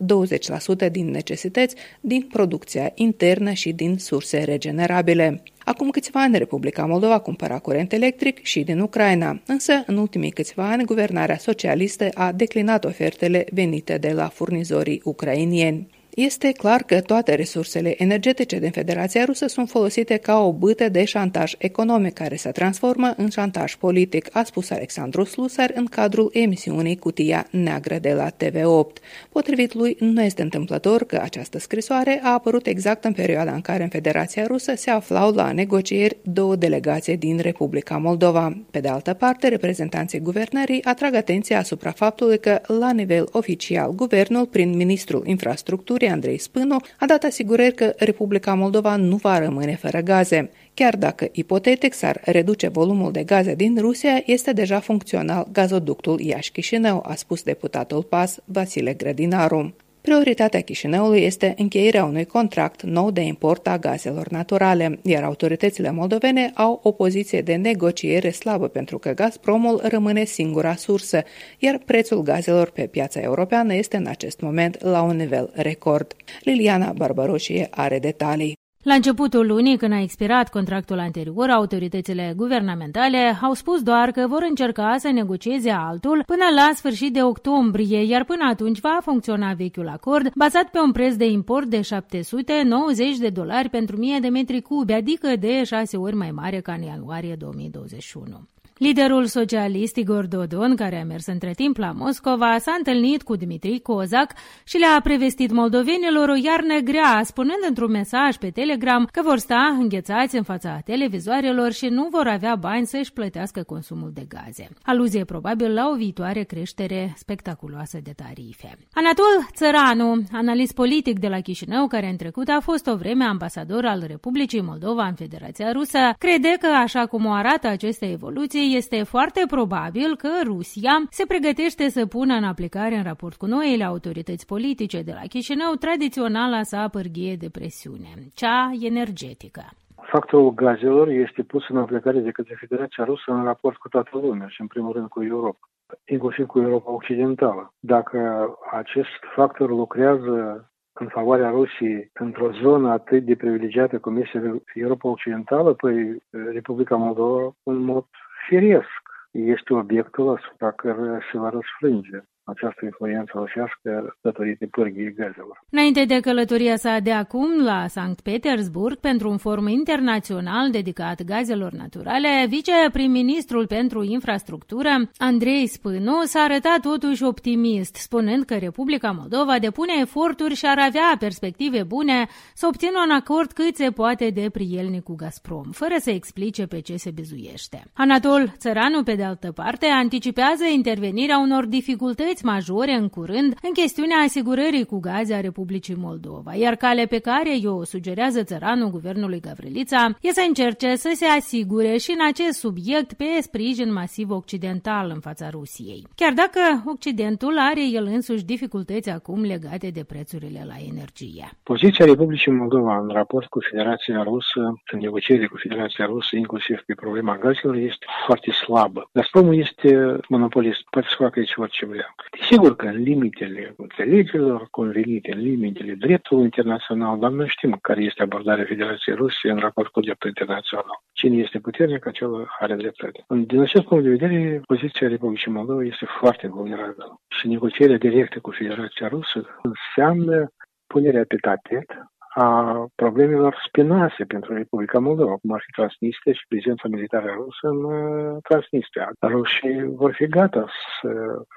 20% 0.86 0.90
din 0.90 1.10
necesități 1.10 1.74
din 2.00 2.28
producția 2.32 2.92
internă 2.94 3.52
și 3.52 3.72
din 3.72 3.98
surse 3.98 4.38
regenerabile. 4.38 5.42
Acum 5.64 5.90
câțiva 5.90 6.22
ani, 6.22 6.38
Republica 6.38 6.86
Moldova 6.86 7.18
cumpăra 7.18 7.58
curent 7.58 7.92
electric 7.92 8.42
și 8.42 8.60
din 8.60 8.80
Ucraina, 8.80 9.40
însă 9.46 9.72
în 9.86 9.96
ultimii 9.96 10.30
câțiva 10.30 10.70
ani, 10.70 10.84
guvernarea 10.84 11.38
socialistă 11.38 12.08
a 12.14 12.32
declinat 12.32 12.84
ofertele 12.84 13.46
venite 13.52 13.98
de 13.98 14.12
la 14.12 14.28
furnizorii 14.28 15.00
ucrainieni. 15.04 15.93
Este 16.14 16.52
clar 16.52 16.82
că 16.82 17.00
toate 17.00 17.34
resursele 17.34 18.02
energetice 18.02 18.58
din 18.58 18.70
Federația 18.70 19.24
Rusă 19.24 19.46
sunt 19.46 19.68
folosite 19.68 20.16
ca 20.16 20.38
o 20.40 20.52
bâtă 20.52 20.88
de 20.88 21.04
șantaj 21.04 21.52
economic 21.58 22.12
care 22.12 22.36
se 22.36 22.50
transformă 22.50 23.14
în 23.16 23.28
șantaj 23.28 23.74
politic, 23.74 24.28
a 24.32 24.42
spus 24.42 24.70
Alexandru 24.70 25.24
Slusar 25.24 25.70
în 25.74 25.84
cadrul 25.84 26.30
emisiunii 26.32 26.96
Cutia 26.96 27.46
Neagră 27.50 27.98
de 27.98 28.12
la 28.12 28.30
TV8. 28.30 29.02
Potrivit 29.28 29.74
lui, 29.74 29.96
nu 30.00 30.22
este 30.22 30.42
întâmplător 30.42 31.04
că 31.04 31.20
această 31.22 31.58
scrisoare 31.58 32.20
a 32.22 32.32
apărut 32.32 32.66
exact 32.66 33.04
în 33.04 33.12
perioada 33.12 33.52
în 33.52 33.60
care 33.60 33.82
în 33.82 33.88
Federația 33.88 34.46
Rusă 34.46 34.72
se 34.76 34.90
aflau 34.90 35.32
la 35.32 35.52
negocieri 35.52 36.16
două 36.22 36.56
delegații 36.56 37.16
din 37.16 37.38
Republica 37.38 37.96
Moldova. 37.96 38.64
Pe 38.70 38.80
de 38.80 38.88
altă 38.88 39.12
parte, 39.12 39.48
reprezentanții 39.48 40.20
guvernării 40.20 40.84
atrag 40.84 41.14
atenția 41.14 41.58
asupra 41.58 41.90
faptului 41.90 42.38
că, 42.38 42.60
la 42.66 42.92
nivel 42.92 43.28
oficial, 43.32 43.94
guvernul, 43.94 44.46
prin 44.46 44.76
ministrul 44.76 45.22
infrastructurii, 45.26 46.02
Andrei 46.08 46.38
Spânu 46.38 46.76
a 46.98 47.06
dat 47.06 47.22
asigurări 47.24 47.74
că 47.74 47.94
Republica 47.96 48.54
Moldova 48.54 48.96
nu 48.96 49.16
va 49.16 49.38
rămâne 49.38 49.76
fără 49.76 50.00
gaze. 50.00 50.50
Chiar 50.74 50.96
dacă 50.96 51.28
ipotetic 51.32 51.92
s-ar 51.92 52.20
reduce 52.24 52.68
volumul 52.68 53.12
de 53.12 53.22
gaze 53.22 53.54
din 53.54 53.76
Rusia, 53.80 54.22
este 54.26 54.52
deja 54.52 54.80
funcțional 54.80 55.46
gazoductul 55.52 56.20
Iași-Chișinău, 56.20 57.04
a 57.06 57.14
spus 57.14 57.42
deputatul 57.42 58.02
PAS 58.02 58.38
Vasile 58.44 58.92
Grădinaru. 58.92 59.74
Prioritatea 60.04 60.60
Chișinăului 60.60 61.22
este 61.22 61.54
încheierea 61.58 62.04
unui 62.04 62.24
contract 62.24 62.82
nou 62.82 63.10
de 63.10 63.20
import 63.20 63.66
a 63.66 63.78
gazelor 63.78 64.28
naturale, 64.28 64.98
iar 65.02 65.22
autoritățile 65.22 65.90
moldovene 65.90 66.50
au 66.54 66.80
o 66.82 66.92
poziție 66.92 67.40
de 67.40 67.54
negociere 67.54 68.30
slabă 68.30 68.68
pentru 68.68 68.98
că 68.98 69.10
Gazpromul 69.10 69.80
rămâne 69.82 70.24
singura 70.24 70.74
sursă, 70.74 71.22
iar 71.58 71.78
prețul 71.84 72.22
gazelor 72.22 72.70
pe 72.70 72.86
piața 72.86 73.20
europeană 73.20 73.74
este 73.74 73.96
în 73.96 74.06
acest 74.06 74.40
moment 74.40 74.82
la 74.82 75.02
un 75.02 75.16
nivel 75.16 75.50
record. 75.54 76.16
Liliana 76.40 76.92
Barbaroșie 76.92 77.68
are 77.70 77.98
detalii. 77.98 78.63
La 78.84 78.94
începutul 78.94 79.46
lunii, 79.46 79.76
când 79.76 79.92
a 79.92 80.00
expirat 80.00 80.50
contractul 80.50 80.98
anterior, 80.98 81.50
autoritățile 81.50 82.32
guvernamentale 82.36 83.38
au 83.42 83.52
spus 83.52 83.82
doar 83.82 84.10
că 84.10 84.26
vor 84.28 84.46
încerca 84.48 84.94
să 84.98 85.10
negocieze 85.10 85.70
altul 85.70 86.22
până 86.26 86.44
la 86.54 86.70
sfârșit 86.74 87.12
de 87.12 87.22
octombrie, 87.22 88.02
iar 88.02 88.24
până 88.24 88.44
atunci 88.50 88.80
va 88.80 88.98
funcționa 89.02 89.52
vechiul 89.52 89.88
acord, 89.88 90.32
bazat 90.34 90.70
pe 90.70 90.78
un 90.78 90.92
preț 90.92 91.14
de 91.14 91.26
import 91.26 91.66
de 91.66 91.80
790 91.80 93.16
de 93.16 93.28
dolari 93.28 93.68
pentru 93.68 93.96
1000 93.96 94.18
de 94.20 94.28
metri 94.28 94.60
cubi, 94.60 94.92
adică 94.92 95.36
de 95.36 95.64
6 95.64 95.96
ori 95.96 96.16
mai 96.16 96.30
mare 96.30 96.60
ca 96.60 96.72
în 96.72 96.82
ianuarie 96.82 97.34
2021. 97.34 98.48
Liderul 98.84 99.26
socialist 99.26 99.96
Igor 99.96 100.26
Dodon, 100.26 100.76
care 100.76 101.00
a 101.00 101.04
mers 101.04 101.26
între 101.26 101.50
timp 101.50 101.76
la 101.76 101.92
Moscova, 101.92 102.58
s-a 102.58 102.74
întâlnit 102.78 103.22
cu 103.22 103.36
Dimitri 103.36 103.80
Kozak 103.80 104.32
și 104.64 104.76
le-a 104.76 105.00
prevestit 105.02 105.52
moldovenilor 105.52 106.28
o 106.28 106.34
iarnă 106.44 106.78
grea, 106.78 107.20
spunând 107.24 107.64
într-un 107.68 107.90
mesaj 107.90 108.36
pe 108.36 108.50
Telegram 108.50 109.08
că 109.12 109.22
vor 109.22 109.38
sta 109.38 109.76
înghețați 109.80 110.36
în 110.36 110.42
fața 110.42 110.80
televizoarelor 110.84 111.72
și 111.72 111.86
nu 111.86 112.08
vor 112.10 112.26
avea 112.26 112.54
bani 112.54 112.86
să-și 112.86 113.12
plătească 113.12 113.62
consumul 113.62 114.10
de 114.14 114.26
gaze. 114.28 114.68
Aluzie 114.82 115.24
probabil 115.24 115.72
la 115.72 115.88
o 115.92 115.96
viitoare 115.96 116.42
creștere 116.42 117.12
spectaculoasă 117.16 117.98
de 118.02 118.12
tarife. 118.16 118.78
Anatol 118.92 119.48
Țăranu, 119.54 120.22
analist 120.32 120.74
politic 120.74 121.18
de 121.18 121.28
la 121.28 121.40
Chișinău, 121.40 121.86
care 121.86 122.08
în 122.08 122.16
trecut 122.16 122.48
a 122.48 122.58
fost 122.60 122.86
o 122.86 122.96
vreme 122.96 123.24
ambasador 123.24 123.84
al 123.84 124.04
Republicii 124.06 124.62
Moldova 124.62 125.06
în 125.06 125.14
Federația 125.14 125.72
Rusă, 125.72 125.98
crede 126.18 126.56
că, 126.60 126.66
așa 126.66 127.06
cum 127.06 127.24
o 127.24 127.32
arată 127.32 127.66
aceste 127.66 128.10
evoluții, 128.10 128.73
este 128.76 129.02
foarte 129.02 129.42
probabil 129.54 130.16
că 130.16 130.28
Rusia 130.44 130.94
se 131.10 131.24
pregătește 131.26 131.88
să 131.88 132.06
pună 132.06 132.34
în 132.34 132.44
aplicare 132.44 132.94
în 132.94 133.02
raport 133.02 133.36
cu 133.36 133.46
noile 133.46 133.84
autorități 133.84 134.46
politice 134.46 135.02
de 135.02 135.12
la 135.12 135.24
Chișinău 135.28 135.72
tradiționala 135.74 136.62
sa 136.62 136.88
pârghie 136.88 137.34
de 137.36 137.48
presiune, 137.58 138.10
cea 138.34 138.70
energetică. 138.90 139.64
Factorul 140.12 140.54
gazelor 140.54 141.08
este 141.08 141.42
pus 141.42 141.68
în 141.68 141.76
aplicare 141.76 142.18
de 142.18 142.30
către 142.30 142.54
Federația 142.58 143.04
Rusă 143.04 143.32
în 143.32 143.44
raport 143.44 143.76
cu 143.76 143.88
toată 143.88 144.10
lumea 144.12 144.48
și 144.48 144.60
în 144.60 144.66
primul 144.66 144.92
rând 144.92 145.08
cu 145.08 145.22
Europa. 145.22 145.58
inclusiv 146.04 146.46
cu 146.46 146.60
Europa 146.60 146.90
Occidentală. 146.92 147.72
Dacă 147.80 148.48
acest 148.70 149.20
factor 149.34 149.68
lucrează 149.70 150.68
în 150.92 151.08
favoarea 151.08 151.50
Rusiei 151.50 152.10
într-o 152.12 152.50
zonă 152.62 152.90
atât 152.90 153.24
de 153.24 153.34
privilegiată 153.34 153.98
cum 153.98 154.16
este 154.16 154.62
Europa 154.74 155.08
Occidentală, 155.08 155.72
păi 155.72 156.22
Republica 156.52 156.96
Moldova, 156.96 157.54
în 157.62 157.78
mod 157.78 158.04
firesc, 158.48 159.02
este 159.30 159.74
obiectul 159.74 160.36
asupra 160.36 160.70
căruia 160.72 161.20
se 161.32 161.38
va 161.38 161.48
răsfrânge 161.48 162.24
această 162.44 162.84
influență 162.84 163.32
rusească 163.34 164.16
datorită 164.20 164.66
pârghiei 164.70 165.14
gazelor. 165.14 165.64
Înainte 165.70 166.04
de 166.04 166.20
călătoria 166.20 166.76
sa 166.76 166.98
de 166.98 167.12
acum 167.12 167.64
la 167.64 167.86
Sankt 167.86 168.20
Petersburg 168.20 168.96
pentru 168.96 169.30
un 169.30 169.36
forum 169.36 169.66
internațional 169.66 170.70
dedicat 170.70 171.22
gazelor 171.22 171.72
naturale, 171.72 172.46
viceprim-ministrul 172.48 173.66
pentru 173.66 174.02
infrastructură, 174.02 174.90
Andrei 175.18 175.66
Spânu, 175.66 176.22
s-a 176.22 176.40
arătat 176.40 176.80
totuși 176.80 177.24
optimist, 177.24 177.94
spunând 177.94 178.44
că 178.44 178.54
Republica 178.54 179.10
Moldova 179.10 179.58
depune 179.58 179.92
eforturi 180.00 180.54
și 180.54 180.66
ar 180.66 180.78
avea 180.78 181.16
perspective 181.18 181.82
bune 181.82 182.26
să 182.54 182.66
obțină 182.66 183.02
un 183.04 183.10
acord 183.10 183.52
cât 183.52 183.76
se 183.76 183.90
poate 183.90 184.30
de 184.30 184.48
prielnic 184.52 185.02
cu 185.02 185.14
Gazprom, 185.14 185.70
fără 185.70 185.94
să 185.98 186.10
explice 186.10 186.66
pe 186.66 186.80
ce 186.80 186.96
se 186.96 187.10
bizuiește. 187.10 187.84
Anatol 187.92 188.52
Țăranu, 188.56 189.02
pe 189.02 189.14
de 189.14 189.24
altă 189.24 189.52
parte, 189.52 189.86
anticipează 189.86 190.64
intervenirea 190.64 191.38
unor 191.38 191.66
dificultăți 191.66 192.33
dificultăți 192.34 192.44
majore 192.44 192.92
în 192.92 193.08
curând 193.08 193.54
în 193.62 193.72
chestiunea 193.72 194.16
asigurării 194.16 194.84
cu 194.84 194.98
gaze 195.00 195.34
a 195.34 195.40
Republicii 195.40 195.94
Moldova, 195.98 196.54
iar 196.54 196.74
cale 196.74 197.04
pe 197.04 197.18
care 197.18 197.50
o 197.64 197.84
sugerează 197.84 198.42
țăranul 198.42 198.90
guvernului 198.90 199.40
Gavrilița 199.40 200.06
e 200.20 200.30
să 200.30 200.44
încerce 200.46 200.94
să 200.96 201.10
se 201.14 201.24
asigure 201.24 201.96
și 201.96 202.10
în 202.10 202.26
acest 202.28 202.58
subiect 202.58 203.12
pe 203.12 203.24
sprijin 203.40 203.92
masiv 203.92 204.30
occidental 204.30 205.10
în 205.14 205.20
fața 205.20 205.50
Rusiei. 205.50 206.06
Chiar 206.14 206.32
dacă 206.32 206.60
Occidentul 206.86 207.58
are 207.58 207.84
el 207.98 208.04
însuși 208.04 208.44
dificultăți 208.44 209.10
acum 209.10 209.40
legate 209.40 209.88
de 209.90 210.04
prețurile 210.04 210.64
la 210.66 210.76
energie. 210.90 211.44
Poziția 211.62 212.04
Republicii 212.04 212.52
Moldova 212.52 212.98
în 212.98 213.08
raport 213.08 213.46
cu 213.46 213.58
Federația 213.70 214.22
Rusă, 214.22 214.60
în 214.92 214.98
negociere 214.98 215.46
cu 215.46 215.56
Federația 215.56 216.04
Rusă, 216.04 216.36
inclusiv 216.36 216.82
pe 216.86 216.94
problema 216.94 217.36
gazelor, 217.36 217.76
este 217.76 218.06
foarte 218.26 218.50
slabă. 218.50 219.10
Gazpromul 219.12 219.58
este 219.58 220.18
monopolist, 220.28 220.80
poate 220.90 221.08
să 221.10 221.14
facă 221.18 221.38
aici 221.38 221.54
orice 221.56 221.86
vrea. 221.86 222.14
Sigur 222.48 222.76
că 222.76 222.86
în 222.86 223.02
limitele 223.02 223.74
înțelegerilor 223.76 224.66
convenite, 224.70 225.32
în 225.32 225.40
limitele 225.40 225.92
dreptului 225.94 226.44
internațional, 226.44 227.18
dar 227.18 227.30
noi 227.30 227.48
știm 227.48 227.78
care 227.82 228.02
este 228.02 228.22
abordarea 228.22 228.64
Federației 228.64 229.16
Rusiei 229.16 229.52
în 229.52 229.58
raport 229.58 229.88
cu 229.88 230.00
dreptul 230.00 230.28
internațional. 230.28 231.02
Cine 231.12 231.36
este 231.36 231.58
puternic, 231.58 232.06
acela 232.06 232.44
are 232.58 232.74
dreptate. 232.74 233.24
Din 233.46 233.60
acest 233.60 233.84
punct 233.84 234.04
de 234.04 234.10
vedere, 234.10 234.60
poziția 234.66 235.08
Republicii 235.08 235.50
Moldova 235.50 235.84
este 235.84 236.06
foarte 236.20 236.46
vulnerabilă. 236.46 237.20
Și 237.28 237.48
negocierea 237.48 237.96
directă 237.96 238.38
cu 238.38 238.50
Federația 238.50 239.08
Rusă 239.08 239.46
înseamnă 239.62 240.48
punerea 240.86 241.24
pe 241.28 241.36
tapet 241.36 241.88
a 242.34 242.86
problemelor 242.94 243.54
spinoase 243.66 244.24
pentru 244.24 244.54
Republica 244.54 244.98
Moldova, 244.98 245.34
cum 245.40 245.52
ar 245.52 245.62
fi 245.64 245.70
Transnistria 245.70 246.32
și 246.32 246.46
prezența 246.48 246.88
militară 246.88 247.30
rusă 247.36 247.66
în 247.74 247.84
uh, 247.84 248.36
Transnistria. 248.48 249.12
Rușii 249.20 249.82
vor 250.02 250.12
fi 250.18 250.26
gata 250.26 250.66
să 251.00 251.10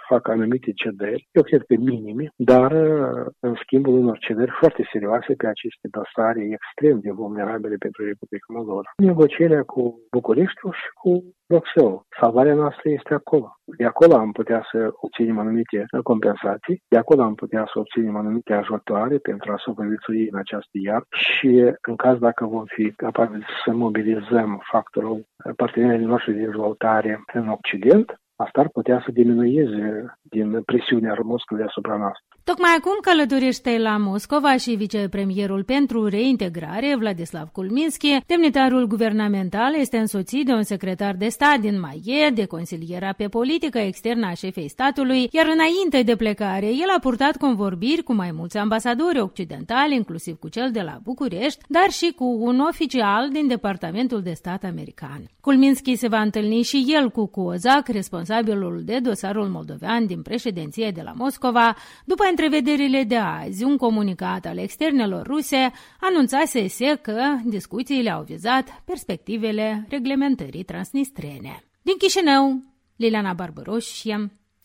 facă 0.10 0.32
anumite 0.32 0.72
cederi, 0.72 1.28
eu 1.32 1.44
cred 1.44 1.64
că 1.68 1.76
minime, 1.78 2.26
dar 2.36 2.72
uh, 2.72 3.26
în 3.40 3.54
schimbul 3.64 3.94
unor 3.94 4.18
cederi 4.18 4.52
foarte 4.60 4.90
serioase 4.92 5.34
pe 5.34 5.48
aceste 5.48 5.88
dosare 5.98 6.42
extrem 6.58 7.00
de 7.00 7.12
vulnerabile 7.12 7.76
pentru 7.86 8.06
Republica 8.06 8.50
Moldova. 8.58 8.82
Negocierea 8.98 9.64
cu 9.64 9.82
Bucureștiul 10.12 10.74
și 10.82 10.90
cu 11.02 11.12
Bruxelles. 11.50 12.00
Salvarea 12.20 12.54
noastră 12.54 12.90
este 12.90 13.14
acolo. 13.14 13.58
De 13.78 13.86
acolo 13.86 14.16
am 14.16 14.32
putea 14.32 14.68
să 14.72 14.90
obținem 14.92 15.38
anumite 15.38 15.86
compensații, 16.04 16.84
de 16.88 16.98
acolo 16.98 17.22
am 17.24 17.36
putea 17.36 17.70
să 17.74 17.80
obținem 17.80 18.16
anumite 18.16 18.54
ajutoare 18.54 19.18
pentru 19.18 19.52
a 19.52 19.58
supraviețui 19.58 20.28
în 20.32 20.38
această 20.38 20.78
iar 20.84 21.04
și 21.10 21.74
în 21.82 21.96
caz 21.96 22.20
dacă 22.20 22.46
vom 22.46 22.64
fi 22.66 22.92
capabili 22.92 23.46
să 23.66 23.72
mobilizăm 23.72 24.62
factorul 24.72 25.26
partenerii 25.56 26.06
noștri 26.06 26.34
de 26.34 26.46
dezvoltare 26.46 27.24
în 27.34 27.48
Occident, 27.48 28.16
asta 28.36 28.60
ar 28.60 28.70
putea 28.70 29.02
să 29.06 29.12
diminueze 29.12 30.06
din 30.22 30.62
presiunea 30.62 31.18
Moscovei 31.24 31.66
asupra 31.66 31.98
noastră. 31.98 32.37
Tocmai 32.52 32.76
acum 32.78 32.98
călătorește 33.02 33.78
la 33.78 33.98
Moscova 33.98 34.58
și 34.58 34.72
vicepremierul 34.72 35.64
pentru 35.64 36.08
reintegrare, 36.08 36.96
Vladislav 36.96 37.48
Kulminski. 37.52 38.18
Demnitarul 38.26 38.88
guvernamental 38.88 39.76
este 39.76 39.98
însoțit 39.98 40.46
de 40.46 40.52
un 40.52 40.64
secretar 40.64 41.16
de 41.16 41.28
stat 41.28 41.60
din 41.60 41.80
Maie, 41.80 42.30
de 42.30 42.46
consiliera 42.46 43.14
pe 43.14 43.28
politică 43.28 43.78
externă 43.78 44.26
a 44.26 44.34
șefei 44.34 44.70
statului, 44.70 45.30
iar 45.32 45.46
înainte 45.46 46.02
de 46.02 46.16
plecare, 46.16 46.66
el 46.66 46.90
a 46.96 47.00
purtat 47.00 47.38
convorbiri 47.38 48.04
cu 48.04 48.14
mai 48.14 48.32
mulți 48.32 48.58
ambasadori 48.58 49.20
occidentali, 49.20 49.96
inclusiv 49.96 50.40
cu 50.40 50.50
cel 50.50 50.72
de 50.72 50.82
la 50.82 51.00
București, 51.04 51.64
dar 51.68 51.90
și 51.90 52.14
cu 52.16 52.38
un 52.40 52.60
oficial 52.60 53.30
din 53.32 53.48
Departamentul 53.48 54.22
de 54.22 54.34
Stat 54.34 54.64
american. 54.64 55.30
Kulminski 55.42 55.96
se 55.96 56.08
va 56.08 56.22
întâlni 56.22 56.62
și 56.62 56.86
el 56.88 57.10
cu 57.10 57.26
Kozak, 57.26 57.88
responsabilul 57.88 58.82
de 58.86 59.00
dosarul 59.00 59.48
moldovean 59.48 60.06
din 60.06 60.22
președinție 60.22 60.92
de 60.92 61.02
la 61.04 61.14
Moscova, 61.16 61.76
după 62.06 62.24
întrevederile 62.38 63.04
de 63.04 63.16
azi, 63.16 63.64
un 63.64 63.78
comunicat 63.78 64.46
al 64.46 64.58
externelor 64.58 65.26
ruse 65.26 65.72
anunțase 66.00 66.68
că 67.02 67.36
discuțiile 67.44 68.10
au 68.10 68.24
vizat 68.24 68.82
perspectivele 68.86 69.86
reglementării 69.90 70.64
transnistrene. 70.64 71.64
Din 71.82 71.98
Chișinău, 71.98 72.64
Liliana 72.96 73.34
Barbaroș, 73.34 74.04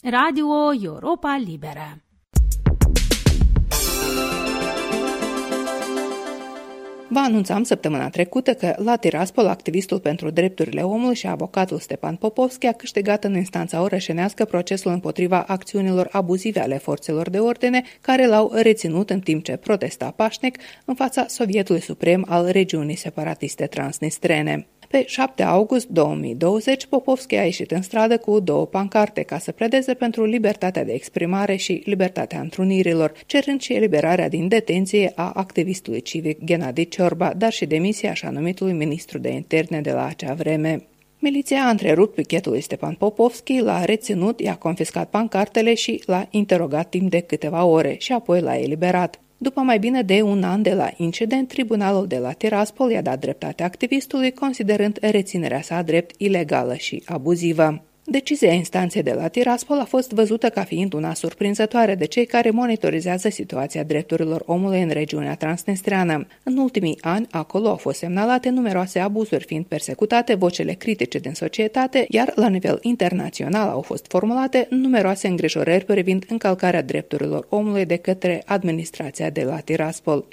Radio 0.02 0.46
Europa 0.82 1.36
Liberă. 1.44 2.02
Vă 7.12 7.18
anunțam 7.18 7.62
săptămâna 7.62 8.08
trecută 8.08 8.54
că 8.54 8.74
la 8.76 8.96
Tiraspol, 8.96 9.46
activistul 9.46 10.00
pentru 10.00 10.30
drepturile 10.30 10.82
omului 10.82 11.14
și 11.14 11.26
avocatul 11.26 11.78
Stepan 11.78 12.16
Popovski 12.16 12.66
a 12.66 12.72
câștigat 12.72 13.24
în 13.24 13.36
instanța 13.36 13.80
orășenească 13.82 14.44
procesul 14.44 14.92
împotriva 14.92 15.44
acțiunilor 15.46 16.08
abuzive 16.12 16.60
ale 16.60 16.78
forțelor 16.78 17.30
de 17.30 17.38
ordine 17.38 17.82
care 18.00 18.26
l-au 18.26 18.52
reținut 18.54 19.10
în 19.10 19.20
timp 19.20 19.44
ce 19.44 19.56
protesta 19.56 20.12
pașnic 20.16 20.58
în 20.84 20.94
fața 20.94 21.26
Sovietului 21.28 21.80
Suprem 21.80 22.26
al 22.28 22.48
regiunii 22.50 22.96
separatiste 22.96 23.66
transnistrene. 23.66 24.66
Pe 24.92 25.04
7 25.06 25.42
august 25.42 25.88
2020, 25.88 26.86
Popovski 26.86 27.36
a 27.36 27.44
ieșit 27.44 27.70
în 27.70 27.82
stradă 27.82 28.18
cu 28.18 28.40
două 28.40 28.66
pancarte 28.66 29.22
ca 29.22 29.38
să 29.38 29.52
pledeze 29.52 29.94
pentru 29.94 30.24
libertatea 30.24 30.84
de 30.84 30.92
exprimare 30.92 31.56
și 31.56 31.82
libertatea 31.84 32.40
întrunirilor, 32.40 33.12
cerând 33.26 33.60
și 33.60 33.72
eliberarea 33.72 34.28
din 34.28 34.48
detenție 34.48 35.12
a 35.14 35.30
activistului 35.34 36.00
civic 36.00 36.44
Gennady 36.44 36.88
Ciorba, 36.88 37.32
dar 37.36 37.52
și 37.52 37.66
demisia 37.66 38.10
așa 38.10 38.30
numitului 38.30 38.72
ministru 38.72 39.18
de 39.18 39.28
interne 39.28 39.80
de 39.80 39.92
la 39.92 40.06
acea 40.06 40.34
vreme. 40.34 40.86
Miliția 41.18 41.62
a 41.64 41.70
întrerupt 41.70 42.14
pichetul 42.14 42.52
lui 42.52 42.60
Stepan 42.60 42.94
Popovski, 42.94 43.60
l-a 43.60 43.84
reținut, 43.84 44.40
i-a 44.40 44.56
confiscat 44.56 45.10
pancartele 45.10 45.74
și 45.74 46.02
l-a 46.06 46.26
interogat 46.30 46.88
timp 46.88 47.10
de 47.10 47.20
câteva 47.20 47.64
ore 47.64 47.96
și 47.98 48.12
apoi 48.12 48.40
l-a 48.40 48.58
eliberat. 48.58 49.20
După 49.42 49.60
mai 49.60 49.78
bine 49.78 50.02
de 50.02 50.22
un 50.22 50.42
an 50.42 50.62
de 50.62 50.74
la 50.74 50.90
incident, 50.96 51.48
tribunalul 51.48 52.06
de 52.06 52.18
la 52.18 52.32
Tiraspol 52.32 52.90
i-a 52.90 53.02
dat 53.02 53.18
dreptate 53.20 53.62
activistului, 53.62 54.32
considerând 54.32 54.98
reținerea 55.00 55.62
sa 55.62 55.82
drept 55.82 56.14
ilegală 56.18 56.74
și 56.74 57.02
abuzivă. 57.06 57.84
Decizia 58.04 58.52
instanței 58.52 59.02
de 59.02 59.12
la 59.12 59.28
Tiraspol 59.28 59.78
a 59.78 59.84
fost 59.84 60.12
văzută 60.12 60.48
ca 60.48 60.64
fiind 60.64 60.92
una 60.92 61.14
surprinzătoare 61.14 61.94
de 61.94 62.04
cei 62.04 62.26
care 62.26 62.50
monitorizează 62.50 63.28
situația 63.28 63.82
drepturilor 63.82 64.42
omului 64.46 64.82
în 64.82 64.88
regiunea 64.88 65.34
transnistreană. 65.34 66.26
În 66.42 66.56
ultimii 66.56 66.98
ani, 67.00 67.26
acolo 67.30 67.68
au 67.68 67.76
fost 67.76 67.98
semnalate 67.98 68.50
numeroase 68.50 68.98
abuzuri, 68.98 69.44
fiind 69.44 69.64
persecutate 69.64 70.34
vocele 70.34 70.72
critice 70.72 71.18
din 71.18 71.34
societate, 71.34 72.06
iar 72.08 72.32
la 72.34 72.48
nivel 72.48 72.78
internațional 72.82 73.68
au 73.68 73.80
fost 73.80 74.06
formulate 74.08 74.66
numeroase 74.70 75.28
îngrijorări 75.28 75.84
privind 75.84 76.24
încălcarea 76.28 76.82
drepturilor 76.82 77.46
omului 77.48 77.84
de 77.84 77.96
către 77.96 78.42
administrația 78.46 79.30
de 79.30 79.42
la 79.42 79.58
Tiraspol. 79.58 80.24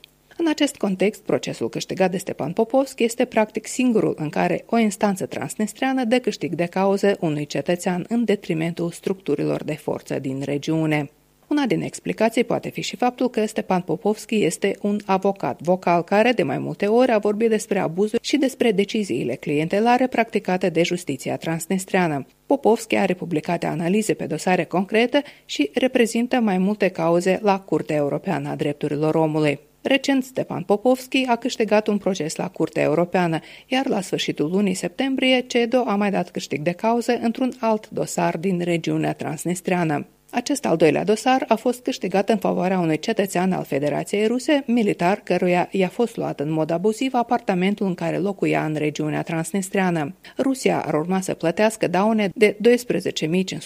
În 0.41 0.47
acest 0.47 0.75
context, 0.75 1.21
procesul 1.21 1.69
câștigat 1.69 2.11
de 2.11 2.17
Stepan 2.17 2.51
Popovski 2.51 3.03
este 3.03 3.25
practic 3.25 3.67
singurul 3.67 4.15
în 4.17 4.29
care 4.29 4.63
o 4.65 4.77
instanță 4.77 5.25
transnistreană 5.25 6.03
dă 6.03 6.19
câștig 6.19 6.53
de 6.53 6.65
cauză 6.65 7.17
unui 7.19 7.45
cetățean 7.45 8.05
în 8.07 8.23
detrimentul 8.23 8.91
structurilor 8.91 9.63
de 9.63 9.73
forță 9.73 10.19
din 10.19 10.41
regiune. 10.43 11.09
Una 11.47 11.65
din 11.65 11.81
explicații 11.81 12.43
poate 12.43 12.69
fi 12.69 12.81
și 12.81 12.95
faptul 12.95 13.29
că 13.29 13.45
Stepan 13.45 13.81
Popovski 13.81 14.43
este 14.43 14.75
un 14.81 14.99
avocat 15.05 15.61
vocal 15.61 16.03
care 16.03 16.31
de 16.31 16.43
mai 16.43 16.57
multe 16.57 16.85
ori 16.85 17.11
a 17.11 17.17
vorbit 17.17 17.49
despre 17.49 17.79
abuzuri 17.79 18.23
și 18.23 18.37
despre 18.37 18.71
deciziile 18.71 19.35
clientelare 19.35 20.07
practicate 20.07 20.69
de 20.69 20.83
justiția 20.83 21.37
transnistreană. 21.37 22.25
Popovski 22.45 22.95
are 22.95 23.13
publicate 23.13 23.65
analize 23.65 24.13
pe 24.13 24.25
dosare 24.25 24.63
concrete 24.63 25.23
și 25.45 25.69
reprezintă 25.73 26.39
mai 26.39 26.57
multe 26.57 26.87
cauze 26.87 27.39
la 27.41 27.59
Curtea 27.59 27.95
Europeană 27.95 28.49
a 28.49 28.55
Drepturilor 28.55 29.15
Omului. 29.15 29.68
Recent, 29.81 30.23
Stepan 30.23 30.63
Popovski 30.63 31.25
a 31.27 31.35
câștigat 31.35 31.87
un 31.87 31.97
proces 31.97 32.35
la 32.35 32.49
Curtea 32.49 32.83
Europeană, 32.83 33.39
iar 33.67 33.87
la 33.87 34.01
sfârșitul 34.01 34.49
lunii 34.49 34.73
septembrie, 34.73 35.39
CEDO 35.39 35.83
a 35.85 35.95
mai 35.95 36.11
dat 36.11 36.29
câștig 36.29 36.61
de 36.61 36.71
cauze 36.71 37.19
într-un 37.21 37.53
alt 37.59 37.89
dosar 37.89 38.37
din 38.37 38.59
regiunea 38.63 39.13
transnistreană. 39.13 40.07
Acest 40.31 40.65
al 40.65 40.77
doilea 40.77 41.03
dosar 41.03 41.45
a 41.47 41.55
fost 41.55 41.83
câștigat 41.83 42.29
în 42.29 42.37
favoarea 42.37 42.79
unui 42.79 42.99
cetățean 42.99 43.51
al 43.51 43.63
Federației 43.63 44.27
Ruse, 44.27 44.63
militar, 44.67 45.21
căruia 45.23 45.67
i-a 45.71 45.87
fost 45.87 46.17
luat 46.17 46.39
în 46.39 46.51
mod 46.51 46.69
abuziv 46.71 47.13
apartamentul 47.13 47.85
în 47.85 47.93
care 47.93 48.17
locuia 48.17 48.65
în 48.65 48.75
regiunea 48.75 49.21
transnistreană. 49.21 50.15
Rusia 50.37 50.83
ar 50.85 50.93
urma 50.93 51.21
să 51.21 51.33
plătească 51.33 51.87
daune 51.87 52.31
de 52.35 52.57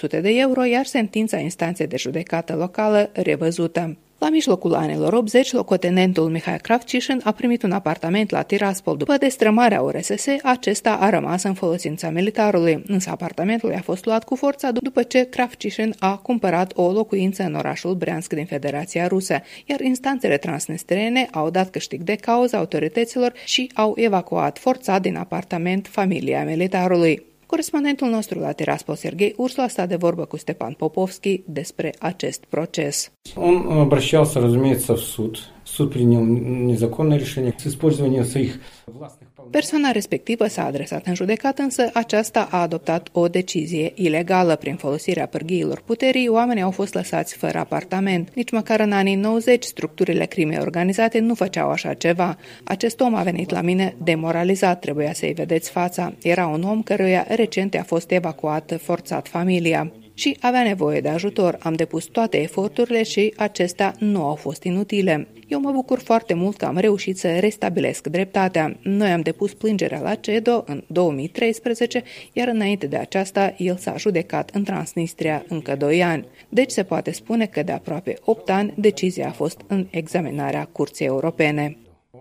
12.500 0.10 0.22
de 0.22 0.30
euro, 0.30 0.64
iar 0.64 0.86
sentința 0.86 1.38
instanței 1.38 1.88
de 1.88 1.98
judecată 1.98 2.56
locală 2.56 3.10
revăzută. 3.14 3.98
La 4.24 4.30
mijlocul 4.30 4.74
anilor 4.74 5.14
80, 5.14 5.52
locotenentul 5.52 6.30
Mihai 6.30 6.58
Kravcișin 6.58 7.22
a 7.24 7.32
primit 7.32 7.64
un 7.64 7.72
apartament 7.72 8.30
la 8.30 8.42
Tiraspol. 8.42 8.98
După 8.98 9.18
destrămarea 9.18 9.82
URSS, 9.82 10.26
acesta 10.44 10.94
a 10.94 11.10
rămas 11.10 11.44
în 11.44 11.54
folosința 11.54 12.10
militarului, 12.10 12.84
însă 12.88 13.10
apartamentul 13.10 13.74
a 13.74 13.82
fost 13.82 14.06
luat 14.06 14.24
cu 14.24 14.36
forța 14.36 14.72
după 14.72 15.04
ce 15.04 15.24
Kravcișin 15.24 15.96
a 16.00 16.18
cumpărat 16.18 16.72
o 16.76 16.92
locuință 16.92 17.44
în 17.44 17.54
orașul 17.54 17.94
Briansk 17.94 18.34
din 18.34 18.46
Federația 18.46 19.08
Rusă, 19.08 19.42
iar 19.66 19.80
instanțele 19.80 20.38
transnistrene 20.38 21.28
au 21.32 21.50
dat 21.50 21.70
câștig 21.70 22.02
de 22.02 22.16
cauză 22.16 22.56
autorităților 22.56 23.34
și 23.46 23.72
au 23.74 23.94
evacuat 23.96 24.58
forța 24.58 25.00
din 25.00 25.16
apartament 25.16 25.88
familia 25.88 26.46
militarului. 26.46 27.33
Corespondentul 27.54 28.10
nostru 28.10 28.40
la 28.40 28.52
Tiraspol, 28.52 28.96
Sergei 28.96 29.34
Ursula, 29.38 29.68
sta 29.68 29.86
de 29.86 29.96
vorbă 29.96 30.26
cu 30.26 30.38
Stepan 30.38 30.74
Popovski 30.74 31.44
despre 31.46 31.94
acest 32.00 32.44
proces. 32.50 33.12
Он 33.36 33.80
обращался, 33.80 34.40
разумеется, 34.40 34.94
в 34.94 35.00
суд. 35.00 35.38
Суд 35.64 35.92
принял 35.92 36.24
незаконное 36.72 37.18
решение 37.18 37.54
с 37.58 37.66
использованием 37.68 38.26
своих 38.26 38.60
властных 38.86 39.23
Persoana 39.54 39.92
respectivă 39.92 40.48
s-a 40.48 40.66
adresat 40.66 41.08
în 41.08 41.16
judecată, 41.16 41.62
însă 41.62 41.90
aceasta 41.94 42.48
a 42.52 42.62
adoptat 42.62 43.10
o 43.12 43.28
decizie 43.28 43.92
ilegală. 43.96 44.56
Prin 44.56 44.76
folosirea 44.76 45.26
pârghiilor 45.26 45.82
puterii, 45.86 46.28
oamenii 46.28 46.64
au 46.64 46.72
fost 46.72 46.94
lăsați 46.94 47.36
fără 47.36 47.58
apartament. 47.58 48.30
Nici 48.34 48.52
măcar 48.52 48.80
în 48.80 48.92
anii 48.92 49.16
90, 49.16 49.64
structurile 49.64 50.26
crimei 50.26 50.58
organizate 50.60 51.20
nu 51.20 51.34
făceau 51.34 51.70
așa 51.70 51.94
ceva. 51.94 52.38
Acest 52.64 53.00
om 53.00 53.16
a 53.16 53.24
venit 53.24 53.50
la 53.50 53.62
mine 53.62 53.96
demoralizat, 54.04 54.80
trebuia 54.80 55.14
să-i 55.14 55.34
vedeți 55.34 55.70
fața. 55.70 56.14
Era 56.22 56.48
un 56.48 56.64
om 56.64 56.82
căruia 56.82 57.26
recent 57.30 57.76
a 57.76 57.84
fost 57.84 58.12
evacuat 58.12 58.78
forțat 58.82 59.28
familia 59.28 59.92
și 60.14 60.38
avea 60.40 60.64
nevoie 60.64 61.02
de 61.02 61.10
ajutor. 61.10 61.58
Am 61.60 61.74
depus 61.74 62.06
toate 62.06 62.42
eforturile 62.42 63.04
și 63.04 63.34
acestea 63.38 63.94
nu 64.00 64.26
au 64.26 64.36
fost 64.36 64.64
inutile. 64.64 65.28
Eu 65.53 65.61
mă 65.61 65.71
bucur 65.71 65.99
foarte 65.99 66.35
mult 66.35 66.57
că 66.57 66.65
am 66.65 66.77
reușit 66.77 67.19
să 67.19 67.39
restabilesc 67.39 68.07
dreptatea. 68.07 68.77
Noi 68.83 69.11
am 69.11 69.21
depus 69.21 69.55
plângerea 69.55 70.01
la 70.01 70.15
CEDO 70.15 70.63
în 70.67 70.83
2013, 70.87 72.03
iar 72.33 72.49
înainte 72.49 72.87
de 72.87 72.97
aceasta 72.97 73.55
el 73.57 73.77
s-a 73.77 73.97
judecat 73.97 74.51
în 74.51 74.65
Transnistria 74.65 75.45
încă 75.49 75.77
2 75.77 76.03
ani. 76.03 76.27
Deci 76.49 76.71
se 76.71 76.83
poate 76.83 77.13
spune 77.13 77.47
că 77.47 77.63
de 77.63 77.73
aproape 77.73 78.15
8 78.25 78.51
ani 78.51 78.75
decizia 78.77 79.29
a 79.29 79.33
fost 79.33 79.61
în 79.67 79.87
examinarea 79.91 80.69
Curții 80.73 81.07
Europene. 81.07 81.77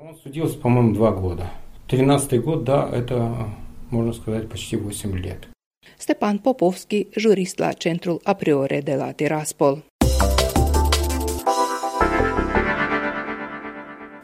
Он 0.08 0.16
судился, 0.24 0.58
по-моему, 0.58 0.94
два 0.94 1.12
года. 1.12 1.46
13 1.86 2.38
год, 2.38 2.64
да, 2.64 2.90
это, 2.94 3.48
можно 3.90 4.14
сказать, 4.14 4.48
почти 4.48 4.76
8 4.76 5.24
лет. 5.24 5.50
Stepan 5.98 6.38
Popovski, 6.38 7.08
jurist 7.18 7.58
la 7.58 7.72
Centrul 7.72 8.20
Apriore 8.24 8.82
de 8.82 8.96
la 8.96 9.12
Tiraspol. 9.12 9.84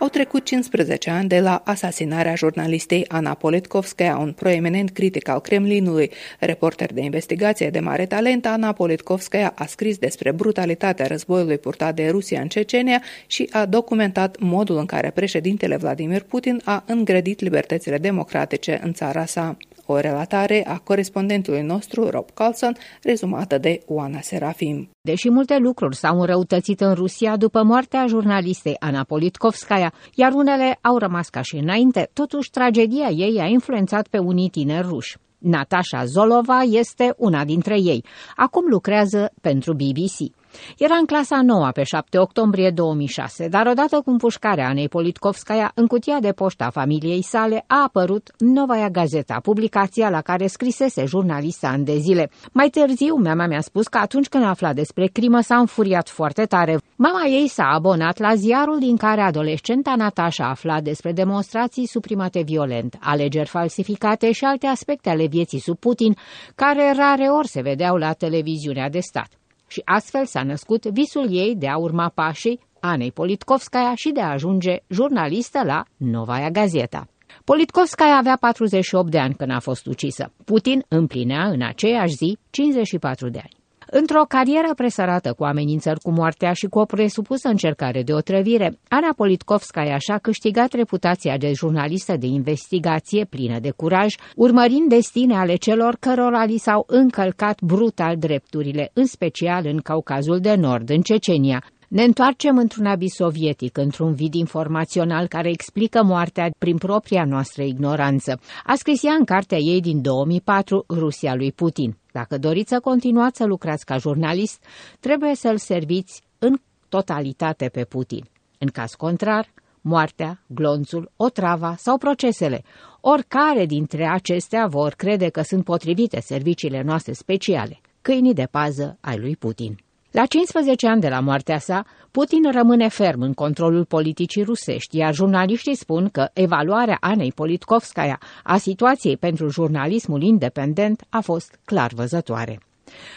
Au 0.09 0.15
trecut 0.15 0.45
15 0.45 1.11
ani 1.11 1.29
de 1.29 1.41
la 1.41 1.63
asasinarea 1.65 2.35
jurnalistei 2.35 3.05
Ana 3.09 3.35
Politkovskaya, 3.35 4.17
un 4.17 4.33
proeminent 4.33 4.91
critic 4.91 5.29
al 5.29 5.41
Kremlinului. 5.41 6.11
Reporter 6.39 6.93
de 6.93 7.01
investigație 7.01 7.71
de 7.71 7.81
mare 7.81 8.07
talent, 8.07 8.47
Ana 8.47 8.73
Politkovskaya 8.73 9.53
a 9.57 9.67
scris 9.67 9.99
despre 9.99 10.33
brutalitatea 10.33 11.07
războiului 11.07 11.59
purtat 11.59 11.95
de 11.95 12.09
Rusia 12.09 12.41
în 12.41 12.49
Cecenia 12.49 13.03
și 13.27 13.49
a 13.53 13.67
documentat 13.67 14.39
modul 14.39 14.77
în 14.77 14.87
care 14.87 15.11
președintele 15.11 15.77
Vladimir 15.77 16.23
Putin 16.23 16.61
a 16.65 16.85
îngrădit 16.87 17.41
libertățile 17.41 17.99
democratice 17.99 18.81
în 18.83 18.93
țara 18.93 19.25
sa. 19.25 19.57
O 19.91 19.97
relatare 20.01 20.65
a 20.67 20.79
corespondentului 20.79 21.63
nostru, 21.63 22.09
Rob 22.09 22.31
Carlson, 22.35 22.77
rezumată 23.03 23.59
de 23.59 23.81
Oana 23.87 24.21
Serafim. 24.21 24.91
Deși 25.01 25.31
multe 25.31 25.57
lucruri 25.57 25.97
s-au 25.97 26.21
înrăutățit 26.21 26.81
în 26.81 26.95
Rusia 26.95 27.37
după 27.37 27.63
moartea 27.63 28.07
jurnalistei 28.07 28.77
Ana 28.79 29.05
Politkovskaya, 29.05 29.93
iar 30.15 30.33
unele 30.33 30.79
au 30.81 30.99
rămas 30.99 31.29
ca 31.29 31.41
și 31.43 31.57
înainte, 31.57 32.11
totuși 32.13 32.51
tragedia 32.51 33.09
ei 33.09 33.41
a 33.41 33.47
influențat 33.47 34.09
pe 34.09 34.19
unii 34.19 34.49
tineri 34.49 34.87
ruși. 34.87 35.17
Natasha 35.39 36.05
Zolova 36.05 36.61
este 36.63 37.15
una 37.17 37.45
dintre 37.45 37.81
ei. 37.81 38.05
Acum 38.37 38.65
lucrează 38.69 39.33
pentru 39.41 39.73
BBC. 39.73 40.35
Era 40.79 40.95
în 40.95 41.07
clasa 41.07 41.43
9 41.43 41.69
pe 41.75 41.83
7 41.83 42.19
octombrie 42.19 42.71
2006, 42.71 43.49
dar 43.49 43.67
odată 43.67 44.01
cu 44.05 44.11
împușcarea 44.11 44.69
Anei 44.69 44.89
Politkovskaya 44.89 45.71
în 45.75 45.87
cutia 45.87 46.21
de 46.21 46.33
poștă 46.33 46.65
a 46.65 46.71
familiei 46.71 47.23
sale 47.23 47.65
a 47.67 47.83
apărut 47.83 48.31
Novaia 48.39 48.89
Gazeta, 48.89 49.41
publicația 49.43 50.11
la 50.11 50.21
care 50.21 50.47
scrisese 50.47 51.05
jurnalista 51.05 51.71
în 51.71 51.85
de 51.85 51.97
zile. 51.99 52.31
Mai 52.53 52.69
târziu, 52.69 53.15
mama 53.15 53.47
mi-a 53.47 53.61
spus 53.61 53.87
că 53.87 53.99
atunci 53.99 54.29
când 54.29 54.45
a 54.45 54.49
aflat 54.49 54.75
despre 54.75 55.07
crimă 55.07 55.41
s-a 55.41 55.57
înfuriat 55.57 56.09
foarte 56.09 56.45
tare. 56.45 56.79
Mama 56.97 57.27
ei 57.27 57.49
s-a 57.49 57.65
abonat 57.65 58.19
la 58.19 58.35
ziarul 58.35 58.79
din 58.79 58.97
care 58.97 59.21
adolescenta 59.21 59.95
Natasha 59.97 60.45
a 60.45 60.49
aflat 60.49 60.83
despre 60.83 61.13
demonstrații 61.13 61.87
suprimate 61.87 62.43
violent, 62.43 62.99
alegeri 63.01 63.49
falsificate 63.49 64.33
și 64.33 64.45
alte 64.45 64.67
aspecte 64.67 65.11
ale 65.11 65.27
vieții 65.27 65.61
sub 65.61 65.79
Putin, 65.79 66.17
care 66.55 66.93
rare 66.97 67.29
ori 67.29 67.49
se 67.49 67.61
vedeau 67.61 67.97
la 67.97 68.13
televiziunea 68.13 68.89
de 68.89 69.01
stat 69.01 69.38
și 69.69 69.83
astfel 69.85 70.25
s-a 70.25 70.43
născut 70.43 70.85
visul 70.87 71.27
ei 71.31 71.55
de 71.57 71.69
a 71.69 71.77
urma 71.77 72.09
pașii 72.15 72.61
Anei 72.81 73.13
Politkovskaya 73.13 73.95
și 73.95 74.11
de 74.11 74.21
a 74.21 74.31
ajunge 74.31 74.77
jurnalistă 74.89 75.63
la 75.65 75.85
Novaia 75.97 76.51
Gazeta. 76.51 77.09
Politkovskaya 77.45 78.17
avea 78.17 78.37
48 78.41 79.11
de 79.11 79.19
ani 79.19 79.35
când 79.35 79.51
a 79.51 79.59
fost 79.59 79.87
ucisă. 79.87 80.33
Putin 80.45 80.85
împlinea 80.89 81.49
în 81.49 81.63
aceeași 81.63 82.15
zi 82.15 82.39
54 82.51 83.29
de 83.29 83.39
ani. 83.39 83.58
Într-o 83.91 84.25
carieră 84.29 84.75
presărată 84.77 85.33
cu 85.33 85.45
amenințări 85.45 86.01
cu 86.01 86.11
moartea 86.11 86.53
și 86.53 86.67
cu 86.67 86.79
o 86.79 86.85
presupusă 86.85 87.49
încercare 87.49 88.03
de 88.03 88.13
otrăvire, 88.13 88.79
Ana 88.89 89.13
Politkovskaya 89.17 89.99
și-a 89.99 90.19
câștigat 90.19 90.73
reputația 90.73 91.37
de 91.37 91.53
jurnalistă 91.53 92.17
de 92.17 92.27
investigație 92.27 93.25
plină 93.25 93.59
de 93.59 93.71
curaj, 93.71 94.15
urmărind 94.37 94.89
destine 94.89 95.37
ale 95.37 95.55
celor 95.55 95.97
cărora 96.01 96.45
li 96.45 96.57
s-au 96.57 96.85
încălcat 96.87 97.61
brutal 97.61 98.17
drepturile, 98.17 98.91
în 98.93 99.07
special 99.07 99.67
în 99.67 99.79
Caucazul 99.79 100.39
de 100.41 100.55
Nord, 100.55 100.91
în 100.91 101.01
Cecenia, 101.01 101.65
ne 101.89 102.03
întoarcem 102.03 102.59
într-un 102.59 102.87
abis 102.87 103.15
sovietic, 103.15 103.77
într-un 103.77 104.15
vid 104.15 104.35
informațional 104.35 105.27
care 105.27 105.49
explică 105.51 106.03
moartea 106.03 106.51
prin 106.59 106.77
propria 106.77 107.25
noastră 107.25 107.63
ignoranță. 107.63 108.41
A 108.65 108.75
scris 108.75 109.03
ea 109.03 109.13
în 109.13 109.25
cartea 109.25 109.59
ei 109.59 109.81
din 109.81 110.03
2004, 110.03 110.85
Rusia 110.89 111.35
lui 111.35 111.53
Putin. 111.53 111.97
Dacă 112.13 112.39
doriți 112.39 112.69
să 112.69 112.81
continuați 112.81 113.37
să 113.37 113.45
lucrați 113.45 113.85
ca 113.85 113.97
jurnalist, 113.97 114.63
trebuie 115.01 115.35
să-l 115.35 115.57
serviți 115.57 116.23
în 116.39 116.57
totalitate 116.89 117.69
pe 117.69 117.85
Putin. 117.85 118.25
În 118.59 118.69
caz 118.69 118.95
contrar, 118.95 119.53
moartea, 119.81 120.43
glonțul, 120.47 121.11
otrava 121.17 121.75
sau 121.79 121.99
procesele, 121.99 122.63
oricare 123.01 123.67
dintre 123.67 124.07
acestea 124.07 124.67
vor 124.67 124.93
crede 124.93 125.29
că 125.29 125.43
sunt 125.43 125.65
potrivite 125.65 126.21
serviciile 126.21 126.83
noastre 126.83 127.13
speciale, 127.13 127.81
câinii 128.01 128.35
de 128.35 128.49
pază 128.51 128.99
ai 129.01 129.19
lui 129.19 129.37
Putin. 129.37 129.79
La 130.19 130.27
15 130.27 130.87
ani 130.87 131.01
de 131.01 131.09
la 131.09 131.21
moartea 131.21 131.59
sa, 131.59 131.85
Putin 132.11 132.51
rămâne 132.53 132.89
ferm 132.89 133.21
în 133.21 133.33
controlul 133.33 133.85
politicii 133.85 134.43
rusești, 134.43 134.97
iar 134.97 135.15
jurnaliștii 135.15 135.75
spun 135.75 136.09
că 136.09 136.29
evaluarea 136.33 136.97
Anei 137.01 137.33
Politkovskaya 137.33 138.19
a 138.43 138.57
situației 138.57 139.17
pentru 139.17 139.49
jurnalismul 139.49 140.23
independent 140.23 141.05
a 141.09 141.21
fost 141.21 141.59
clar 141.65 141.93
văzătoare. 141.95 142.61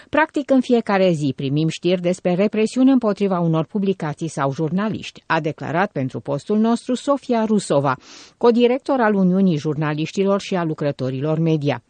Practic, 0.10 0.50
în 0.50 0.62
fiecare 0.62 1.12
zi 1.12 1.34
primim 1.36 1.68
știri 1.68 2.02
despre 2.02 2.34
represiune 2.34 2.92
împotriva 2.92 3.40
unor 3.40 3.66
publicații 3.66 4.28
sau 4.28 4.54
jurnaliști, 4.54 5.24
a 5.26 5.40
declarat 5.40 5.92
pentru 5.92 6.20
postul 6.20 6.58
nostru 6.58 6.94
Sofia 6.94 7.46
Rusova, 7.46 7.96
codirector 8.38 9.00
al 9.00 9.14
Uniunii 9.14 9.58
Jurnaliștilor 9.58 10.42
și 10.42 10.56
a 10.56 10.64
lucrătorilor 10.64 11.40
media. 11.40 11.84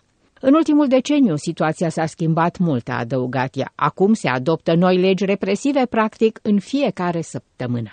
În 0.43 0.53
ultimul 0.53 0.87
deceniu, 0.87 1.35
situația 1.35 1.89
s-a 1.89 2.05
schimbat 2.05 2.57
mult, 2.57 2.89
a 2.89 2.97
adăugat 2.97 3.57
ea. 3.57 3.71
Acum 3.75 4.13
se 4.13 4.27
adoptă 4.27 4.73
noi 4.73 4.97
legi 4.97 5.25
represive, 5.25 5.85
practic, 5.89 6.39
în 6.41 6.59
fiecare 6.59 7.21
săptămână. 7.21 7.89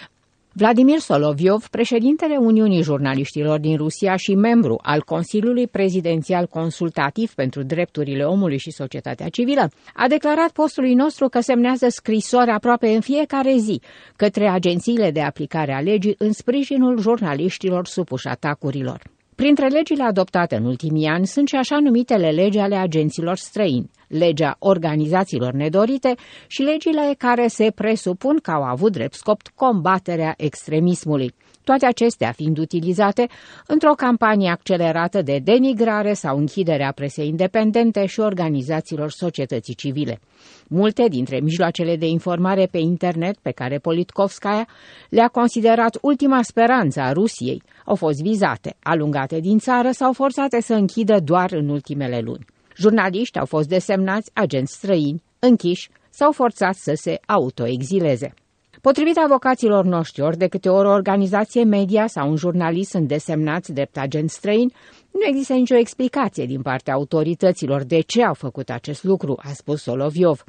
Vladimir 0.52 0.98
Soloviov, 0.98 1.66
președintele 1.70 2.36
Uniunii 2.36 2.82
Jurnaliștilor 2.82 3.58
din 3.58 3.76
Rusia 3.76 4.16
și 4.16 4.34
membru 4.34 4.78
al 4.82 5.02
Consiliului 5.02 5.66
Prezidențial 5.66 6.46
Consultativ 6.46 7.32
pentru 7.34 7.62
Drepturile 7.62 8.24
Omului 8.24 8.58
și 8.58 8.70
Societatea 8.70 9.28
Civilă, 9.28 9.70
a 9.94 10.08
declarat 10.08 10.50
postului 10.50 10.94
nostru 10.94 11.28
că 11.28 11.40
semnează 11.40 11.86
scrisori 11.88 12.50
aproape 12.50 12.88
în 12.88 13.00
fiecare 13.00 13.56
zi 13.56 13.80
către 14.16 14.48
agențiile 14.48 15.10
de 15.10 15.20
aplicare 15.20 15.72
a 15.72 15.80
legii 15.80 16.14
în 16.18 16.32
sprijinul 16.32 17.00
jurnaliștilor 17.00 17.86
supuși 17.86 18.26
atacurilor. 18.26 19.16
Printre 19.42 19.68
legile 19.68 20.02
adoptate 20.02 20.56
în 20.56 20.64
ultimii 20.64 21.06
ani 21.06 21.26
sunt 21.26 21.48
și 21.48 21.54
așa 21.54 21.78
numitele 21.80 22.30
legi 22.30 22.58
ale 22.58 22.76
agenților 22.76 23.36
străini, 23.36 23.90
legea 24.08 24.56
organizațiilor 24.58 25.52
nedorite 25.52 26.14
și 26.46 26.62
legile 26.62 27.14
care 27.18 27.46
se 27.46 27.70
presupun 27.74 28.38
că 28.42 28.50
au 28.50 28.62
avut 28.62 28.92
drept 28.92 29.14
scop 29.14 29.40
combaterea 29.54 30.34
extremismului 30.36 31.34
toate 31.68 31.86
acestea 31.86 32.32
fiind 32.32 32.58
utilizate 32.58 33.28
într-o 33.66 33.92
campanie 33.92 34.50
accelerată 34.50 35.22
de 35.22 35.38
denigrare 35.44 36.12
sau 36.12 36.38
închidere 36.38 36.84
a 36.84 36.92
presei 36.92 37.28
independente 37.28 38.06
și 38.06 38.20
organizațiilor 38.20 39.10
societății 39.10 39.74
civile. 39.74 40.20
Multe 40.68 41.08
dintre 41.08 41.40
mijloacele 41.40 41.96
de 41.96 42.06
informare 42.06 42.66
pe 42.66 42.78
internet 42.78 43.36
pe 43.38 43.50
care 43.50 43.78
Politkovskaya 43.78 44.66
le-a 45.08 45.28
considerat 45.28 45.98
ultima 46.00 46.42
speranță 46.42 47.00
a 47.00 47.12
Rusiei 47.12 47.62
au 47.84 47.94
fost 47.94 48.22
vizate, 48.22 48.76
alungate 48.82 49.40
din 49.40 49.58
țară 49.58 49.90
sau 49.90 50.12
forțate 50.12 50.60
să 50.60 50.74
închidă 50.74 51.20
doar 51.20 51.52
în 51.52 51.68
ultimele 51.68 52.20
luni. 52.20 52.44
Jurnaliști 52.76 53.38
au 53.38 53.46
fost 53.46 53.68
desemnați 53.68 54.30
agenți 54.34 54.74
străini, 54.74 55.22
închiși 55.38 55.90
sau 56.10 56.32
forțați 56.32 56.82
să 56.82 56.92
se 56.94 57.20
autoexileze. 57.26 58.34
Potrivit 58.80 59.16
avocaților 59.16 59.84
noștri, 59.84 60.22
ori 60.22 60.36
de 60.36 60.46
câte 60.46 60.68
ori 60.68 60.88
o 60.88 60.92
organizație 60.92 61.64
media 61.64 62.06
sau 62.06 62.28
un 62.28 62.36
jurnalist 62.36 62.90
sunt 62.90 63.08
desemnați 63.08 63.72
drept 63.72 63.98
agent 63.98 64.30
străin, 64.30 64.72
nu 65.10 65.20
există 65.28 65.52
nicio 65.52 65.76
explicație 65.76 66.46
din 66.46 66.62
partea 66.62 66.94
autorităților 66.94 67.82
de 67.82 68.00
ce 68.00 68.24
au 68.24 68.34
făcut 68.34 68.70
acest 68.70 69.04
lucru, 69.04 69.38
a 69.42 69.50
spus 69.52 69.82
Soloviov. 69.82 70.44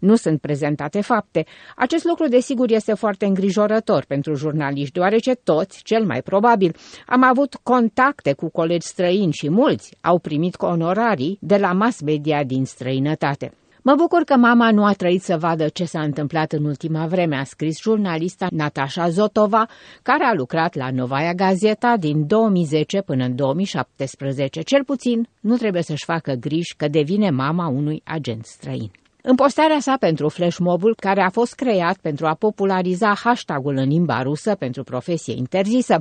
Nu 0.00 0.14
sunt 0.16 0.40
prezentate 0.40 1.00
fapte. 1.00 1.44
Acest 1.76 2.04
lucru, 2.04 2.28
desigur, 2.28 2.70
este 2.70 2.94
foarte 2.94 3.26
îngrijorător 3.26 4.04
pentru 4.08 4.34
jurnaliști, 4.34 4.92
deoarece 4.92 5.34
toți, 5.34 5.82
cel 5.82 6.04
mai 6.04 6.22
probabil, 6.22 6.76
am 7.06 7.22
avut 7.22 7.54
contacte 7.62 8.32
cu 8.32 8.50
colegi 8.50 8.86
străini 8.86 9.32
și 9.32 9.50
mulți 9.50 9.96
au 10.00 10.18
primit 10.18 10.54
onorarii 10.58 11.38
de 11.40 11.56
la 11.56 11.72
mass 11.72 12.00
media 12.00 12.44
din 12.44 12.64
străinătate. 12.64 13.52
Mă 13.86 13.94
bucur 13.94 14.22
că 14.22 14.36
mama 14.36 14.70
nu 14.70 14.84
a 14.84 14.92
trăit 14.92 15.22
să 15.22 15.36
vadă 15.36 15.68
ce 15.68 15.84
s-a 15.84 16.00
întâmplat 16.00 16.52
în 16.52 16.64
ultima 16.64 17.06
vreme, 17.06 17.36
a 17.36 17.44
scris 17.44 17.80
jurnalista 17.80 18.46
Natasha 18.50 19.08
Zotova, 19.08 19.68
care 20.02 20.24
a 20.24 20.34
lucrat 20.34 20.74
la 20.74 20.90
Novaia 20.90 21.32
Gazeta 21.32 21.96
din 21.96 22.26
2010 22.26 23.00
până 23.00 23.24
în 23.24 23.34
2017. 23.34 24.60
Cel 24.60 24.84
puțin 24.84 25.28
nu 25.40 25.56
trebuie 25.56 25.82
să-și 25.82 26.04
facă 26.04 26.32
griji 26.32 26.74
că 26.76 26.88
devine 26.88 27.30
mama 27.30 27.68
unui 27.68 28.02
agent 28.04 28.44
străin. 28.44 28.90
În 29.26 29.34
postarea 29.34 29.80
sa 29.80 29.96
pentru 29.96 30.28
flashmobul, 30.28 30.94
care 30.94 31.20
a 31.20 31.30
fost 31.30 31.54
creat 31.54 31.96
pentru 31.96 32.26
a 32.26 32.34
populariza 32.34 33.14
hashtagul 33.14 33.76
în 33.76 33.88
limba 33.88 34.22
rusă 34.22 34.54
pentru 34.54 34.82
profesie 34.82 35.34
interzisă, 35.36 36.00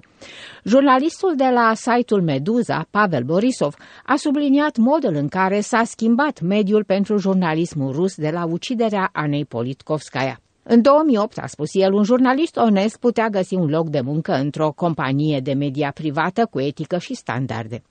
jurnalistul 0.63 1.33
de 1.35 1.49
la 1.53 1.73
site-ul 1.75 2.21
Meduza, 2.21 2.87
Pavel 2.89 3.23
Borisov, 3.23 3.75
a 4.05 4.15
subliniat 4.15 4.77
modul 4.77 5.13
în 5.13 5.27
care 5.27 5.59
s-a 5.59 5.83
schimbat 5.83 6.41
mediul 6.41 6.83
pentru 6.83 7.17
jurnalismul 7.17 7.91
rus 7.91 8.15
de 8.15 8.29
la 8.29 8.45
uciderea 8.45 9.09
Anei 9.13 9.45
Politkovskaya. 9.45 10.39
În 10.63 10.81
2008, 10.81 11.37
a 11.37 11.45
spus 11.45 11.69
el, 11.73 11.93
un 11.93 12.03
jurnalist 12.03 12.55
onest 12.55 12.99
putea 12.99 13.29
găsi 13.29 13.55
un 13.55 13.69
loc 13.69 13.89
de 13.89 14.01
muncă 14.01 14.33
într-o 14.33 14.71
companie 14.71 15.39
de 15.39 15.53
media 15.53 15.91
privată 15.91 16.47
cu 16.51 16.59
etică 16.59 16.97
și 16.97 17.13
standarde. 17.13 17.83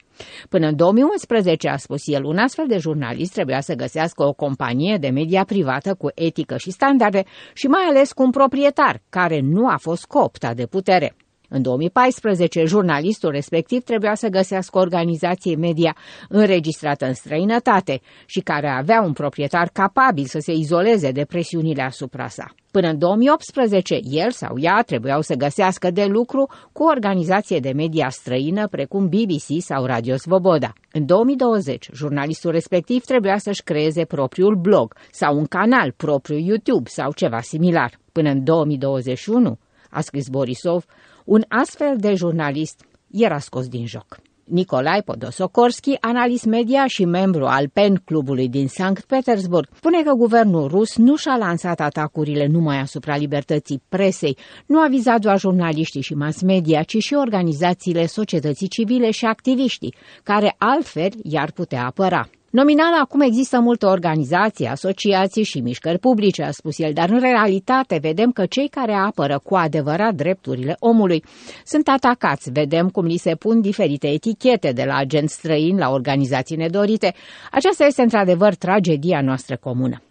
Până 0.49 0.67
în 0.67 0.77
2011, 0.77 1.69
a 1.69 1.77
spus 1.77 2.01
el, 2.05 2.25
un 2.25 2.39
astfel 2.39 2.65
de 2.69 2.79
jurnalist 2.79 3.33
trebuia 3.33 3.61
să 3.61 3.75
găsească 3.75 4.25
o 4.25 4.33
companie 4.33 4.97
de 5.01 5.09
media 5.09 5.45
privată 5.45 5.95
cu 5.95 6.09
etică 6.15 6.57
și 6.57 6.71
standarde 6.71 7.25
și 7.55 7.67
mai 7.67 7.83
ales 7.89 8.13
cu 8.13 8.23
un 8.23 8.31
proprietar 8.31 9.03
care 9.09 9.41
nu 9.41 9.69
a 9.69 9.77
fost 9.77 10.05
cooptat 10.05 10.57
de 10.57 10.67
putere. 10.67 11.17
În 11.49 11.63
2014, 11.63 12.65
jurnalistul 12.65 13.31
respectiv 13.31 13.83
trebuia 13.83 14.15
să 14.15 14.29
găsească 14.29 14.79
o 14.79 14.81
organizație 14.81 15.57
media 15.57 15.97
înregistrată 16.29 17.07
în 17.07 17.15
străinătate 17.15 18.01
și 18.27 18.41
care 18.41 18.69
avea 18.69 19.03
un 19.03 19.13
proprietar 19.13 19.69
capabil 19.73 20.25
să 20.25 20.39
se 20.39 20.53
izoleze 20.53 21.11
de 21.11 21.25
presiunile 21.25 21.83
asupra 21.83 22.29
sa. 22.29 22.55
Până 22.73 22.89
în 22.89 22.99
2018, 22.99 24.01
el 24.03 24.31
sau 24.31 24.59
ea 24.59 24.83
trebuiau 24.83 25.21
să 25.21 25.35
găsească 25.35 25.91
de 25.91 26.05
lucru 26.05 26.49
cu 26.73 26.83
o 26.83 26.87
organizație 26.87 27.59
de 27.59 27.73
media 27.73 28.09
străină 28.09 28.69
precum 28.69 29.09
BBC 29.09 29.61
sau 29.61 29.85
Radio 29.85 30.17
Svoboda. 30.17 30.73
În 30.93 31.07
2020, 31.07 31.89
jurnalistul 31.93 32.51
respectiv 32.51 33.05
trebuia 33.05 33.39
să-și 33.39 33.63
creeze 33.63 34.05
propriul 34.05 34.55
blog 34.55 34.95
sau 35.11 35.37
un 35.37 35.45
canal 35.45 35.93
propriu 35.97 36.39
YouTube 36.39 36.89
sau 36.89 37.13
ceva 37.13 37.41
similar. 37.41 37.99
Până 38.13 38.31
în 38.31 38.45
2021, 38.45 39.59
a 39.91 40.01
scris 40.01 40.29
Borisov, 40.29 40.85
un 41.25 41.43
astfel 41.49 41.97
de 41.97 42.15
jurnalist 42.15 42.85
era 43.11 43.39
scos 43.39 43.69
din 43.69 43.87
joc. 43.87 44.21
Nicolai 44.53 45.03
Podosokorski, 45.03 45.97
analist 46.01 46.45
media 46.45 46.87
și 46.87 47.05
membru 47.05 47.45
al 47.45 47.69
PEN 47.69 48.03
clubului 48.05 48.49
din 48.49 48.69
Sankt 48.69 49.05
Petersburg, 49.05 49.69
spune 49.75 50.03
că 50.03 50.12
guvernul 50.12 50.69
rus 50.69 50.97
nu 50.97 51.17
și-a 51.17 51.37
lansat 51.37 51.81
atacurile 51.81 52.47
numai 52.47 52.79
asupra 52.79 53.17
libertății 53.17 53.83
presei, 53.88 54.37
nu 54.67 54.81
a 54.81 54.88
vizat 54.88 55.21
doar 55.21 55.38
jurnaliștii 55.38 56.01
și 56.01 56.15
mass 56.15 56.43
media, 56.43 56.83
ci 56.83 56.97
și 56.97 57.15
organizațiile 57.15 58.07
societății 58.07 58.69
civile 58.69 59.11
și 59.11 59.25
activiștii, 59.25 59.95
care 60.23 60.55
altfel 60.59 61.11
i-ar 61.23 61.51
putea 61.51 61.87
apăra. 61.87 62.29
Nominal 62.53 62.95
acum 63.01 63.21
există 63.21 63.61
multe 63.61 63.87
organizații, 63.87 64.67
asociații 64.67 65.43
și 65.43 65.61
mișcări 65.61 65.99
publice, 65.99 66.43
a 66.43 66.51
spus 66.51 66.79
el, 66.79 66.93
dar 66.93 67.09
în 67.11 67.21
realitate 67.21 67.99
vedem 68.03 68.31
că 68.31 68.47
cei 68.47 68.69
care 68.69 68.93
apără 68.93 69.41
cu 69.45 69.55
adevărat 69.55 70.15
drepturile 70.15 70.77
omului 70.79 71.25
sunt 71.65 71.88
atacați. 71.88 72.51
Vedem 72.51 72.88
cum 72.88 73.05
li 73.05 73.17
se 73.17 73.35
pun 73.35 73.61
diferite 73.61 74.09
etichete 74.09 74.73
de 74.73 74.85
la 74.85 74.97
agenți 74.97 75.35
străini 75.35 75.79
la 75.79 75.91
organizații 75.91 76.57
nedorite. 76.57 77.15
Aceasta 77.51 77.85
este 77.85 78.03
într-adevăr 78.03 78.55
tragedia 78.55 79.21
noastră 79.21 79.57
comună. 79.57 80.03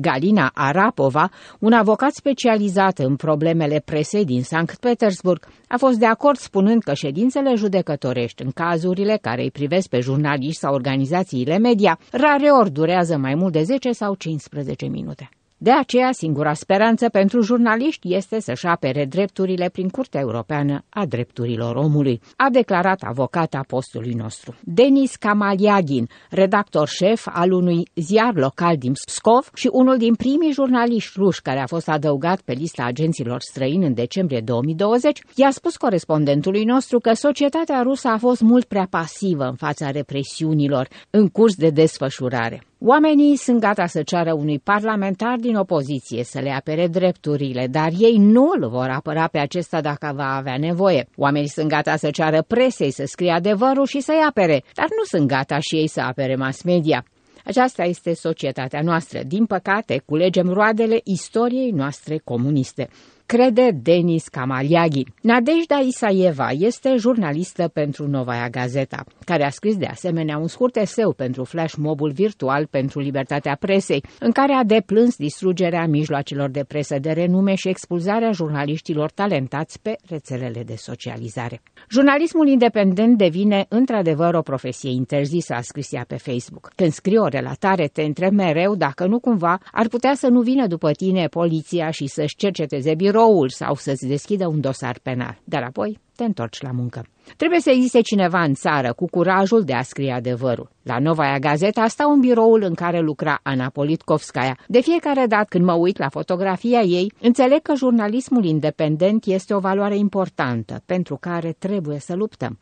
Galina 0.00 0.50
Arapova, 0.54 1.30
un 1.58 1.72
avocat 1.72 2.12
specializat 2.12 2.98
în 2.98 3.16
problemele 3.16 3.82
presei 3.84 4.24
din 4.24 4.42
Sankt 4.42 4.76
Petersburg, 4.76 5.46
a 5.68 5.76
fost 5.76 5.98
de 5.98 6.06
acord 6.06 6.38
spunând 6.38 6.82
că 6.82 6.94
ședințele 6.94 7.54
judecătorești 7.54 8.42
în 8.42 8.50
cazurile 8.50 9.18
care 9.20 9.42
îi 9.42 9.50
privesc 9.50 9.88
pe 9.88 10.00
jurnaliști 10.00 10.60
sau 10.60 10.74
organizațiile 10.74 11.58
media 11.58 11.98
rareori 12.10 12.70
durează 12.70 13.16
mai 13.16 13.34
mult 13.34 13.52
de 13.52 13.62
10 13.62 13.92
sau 13.92 14.14
15 14.14 14.86
minute. 14.86 15.28
De 15.60 15.70
aceea, 15.70 16.12
singura 16.12 16.52
speranță 16.52 17.08
pentru 17.08 17.40
jurnaliști 17.40 18.14
este 18.14 18.40
să-și 18.40 18.66
apere 18.66 19.04
drepturile 19.04 19.68
prin 19.68 19.88
Curtea 19.88 20.20
Europeană 20.20 20.84
a 20.88 21.06
Drepturilor 21.06 21.76
Omului, 21.76 22.20
a 22.36 22.50
declarat 22.50 23.02
avocata 23.02 23.64
postului 23.66 24.12
nostru. 24.12 24.54
Denis 24.60 25.16
Kamaliagin, 25.16 26.08
redactor 26.30 26.88
șef 26.88 27.26
al 27.32 27.52
unui 27.52 27.82
ziar 27.94 28.34
local 28.34 28.76
din 28.76 28.92
Pskov 28.92 29.50
și 29.54 29.68
unul 29.72 29.96
din 29.96 30.14
primii 30.14 30.52
jurnaliști 30.52 31.12
ruși 31.16 31.42
care 31.42 31.60
a 31.60 31.66
fost 31.66 31.88
adăugat 31.88 32.40
pe 32.40 32.52
lista 32.52 32.84
agenților 32.84 33.40
străini 33.40 33.86
în 33.86 33.94
decembrie 33.94 34.40
2020, 34.40 35.20
i-a 35.34 35.50
spus 35.50 35.76
corespondentului 35.76 36.64
nostru 36.64 36.98
că 36.98 37.12
societatea 37.12 37.82
rusă 37.82 38.08
a 38.08 38.18
fost 38.18 38.40
mult 38.40 38.64
prea 38.64 38.86
pasivă 38.90 39.44
în 39.44 39.54
fața 39.54 39.90
represiunilor 39.90 40.88
în 41.10 41.28
curs 41.28 41.54
de 41.54 41.70
desfășurare. 41.70 42.67
Oamenii 42.80 43.36
sunt 43.36 43.60
gata 43.60 43.86
să 43.86 44.02
ceară 44.02 44.32
unui 44.32 44.58
parlamentar 44.58 45.36
din 45.36 45.56
opoziție 45.56 46.24
să 46.24 46.38
le 46.38 46.50
apere 46.50 46.86
drepturile, 46.86 47.66
dar 47.66 47.90
ei 47.98 48.16
nu 48.16 48.50
îl 48.56 48.68
vor 48.68 48.88
apăra 48.88 49.26
pe 49.26 49.38
acesta 49.38 49.80
dacă 49.80 50.12
va 50.14 50.36
avea 50.36 50.56
nevoie. 50.58 51.08
Oamenii 51.16 51.48
sunt 51.48 51.68
gata 51.68 51.96
să 51.96 52.10
ceară 52.10 52.42
presei 52.42 52.90
să 52.90 53.04
scrie 53.06 53.30
adevărul 53.30 53.86
și 53.86 54.00
să-i 54.00 54.24
apere, 54.28 54.62
dar 54.74 54.86
nu 54.96 55.04
sunt 55.04 55.28
gata 55.28 55.58
și 55.58 55.76
ei 55.76 55.86
să 55.86 56.00
apere 56.00 56.36
mass 56.36 56.62
media. 56.62 57.04
Aceasta 57.44 57.84
este 57.84 58.14
societatea 58.14 58.80
noastră. 58.82 59.20
Din 59.26 59.46
păcate, 59.46 60.02
culegem 60.06 60.48
roadele 60.48 61.00
istoriei 61.04 61.70
noastre 61.70 62.20
comuniste 62.24 62.88
crede 63.28 63.70
Denis 63.82 64.28
Kamaliagi. 64.28 65.04
Nadejda 65.22 65.78
Isaieva 65.78 66.48
este 66.50 66.96
jurnalistă 66.96 67.68
pentru 67.68 68.06
Novaia 68.06 68.48
Gazeta, 68.48 69.04
care 69.24 69.44
a 69.44 69.50
scris 69.50 69.76
de 69.76 69.86
asemenea 69.86 70.38
un 70.38 70.46
scurt 70.46 70.76
eseu 70.76 71.12
pentru 71.12 71.44
flash 71.44 71.74
mobul 71.74 72.10
virtual 72.10 72.66
pentru 72.66 73.00
libertatea 73.00 73.56
presei, 73.60 74.04
în 74.20 74.30
care 74.30 74.52
a 74.52 74.64
deplâns 74.64 75.16
distrugerea 75.16 75.86
mijloacelor 75.86 76.50
de 76.50 76.64
presă 76.64 76.98
de 76.98 77.10
renume 77.10 77.54
și 77.54 77.68
expulzarea 77.68 78.32
jurnaliștilor 78.32 79.10
talentați 79.10 79.80
pe 79.82 79.96
rețelele 80.08 80.62
de 80.62 80.74
socializare. 80.76 81.60
Jurnalismul 81.90 82.48
independent 82.48 83.18
devine 83.18 83.66
într-adevăr 83.68 84.34
o 84.34 84.42
profesie 84.42 84.90
interzisă, 84.90 85.54
a 85.54 85.60
scris 85.60 85.92
ea 85.92 86.04
pe 86.08 86.16
Facebook. 86.16 86.70
Când 86.76 86.92
scrie 86.92 87.18
o 87.18 87.26
relatare, 87.26 87.86
te 87.86 88.02
întreb 88.02 88.32
mereu 88.32 88.74
dacă 88.74 89.06
nu 89.06 89.18
cumva 89.18 89.58
ar 89.72 89.88
putea 89.88 90.14
să 90.14 90.28
nu 90.28 90.40
vină 90.40 90.66
după 90.66 90.92
tine 90.92 91.26
poliția 91.26 91.90
și 91.90 92.06
să-și 92.06 92.36
cerceteze 92.36 92.94
birou 92.94 93.28
biroul 93.28 93.48
sau 93.48 93.74
să-ți 93.74 94.06
deschidă 94.06 94.46
un 94.46 94.60
dosar 94.60 94.98
penal. 95.02 95.38
Dar 95.44 95.62
apoi 95.62 95.98
te 96.18 96.24
întorci 96.24 96.60
la 96.60 96.70
muncă. 96.70 97.06
Trebuie 97.36 97.60
să 97.60 97.70
existe 97.70 98.00
cineva 98.00 98.42
în 98.42 98.54
țară 98.54 98.92
cu 98.92 99.06
curajul 99.06 99.62
de 99.62 99.72
a 99.72 99.82
scrie 99.82 100.12
adevărul. 100.12 100.70
La 100.82 100.98
Novaia 100.98 101.38
Gazeta 101.38 101.86
stau 101.86 102.12
în 102.12 102.20
biroul 102.20 102.62
în 102.62 102.74
care 102.74 103.00
lucra 103.00 103.40
Ana 103.42 103.68
Politkovskaya. 103.68 104.56
De 104.66 104.80
fiecare 104.80 105.26
dată 105.26 105.46
când 105.48 105.64
mă 105.64 105.72
uit 105.72 105.98
la 105.98 106.08
fotografia 106.08 106.80
ei, 106.80 107.12
înțeleg 107.20 107.62
că 107.62 107.74
jurnalismul 107.74 108.44
independent 108.44 109.24
este 109.24 109.54
o 109.54 109.58
valoare 109.58 109.96
importantă 109.96 110.82
pentru 110.86 111.16
care 111.20 111.54
trebuie 111.58 111.98
să 111.98 112.14
luptăm. 112.14 112.58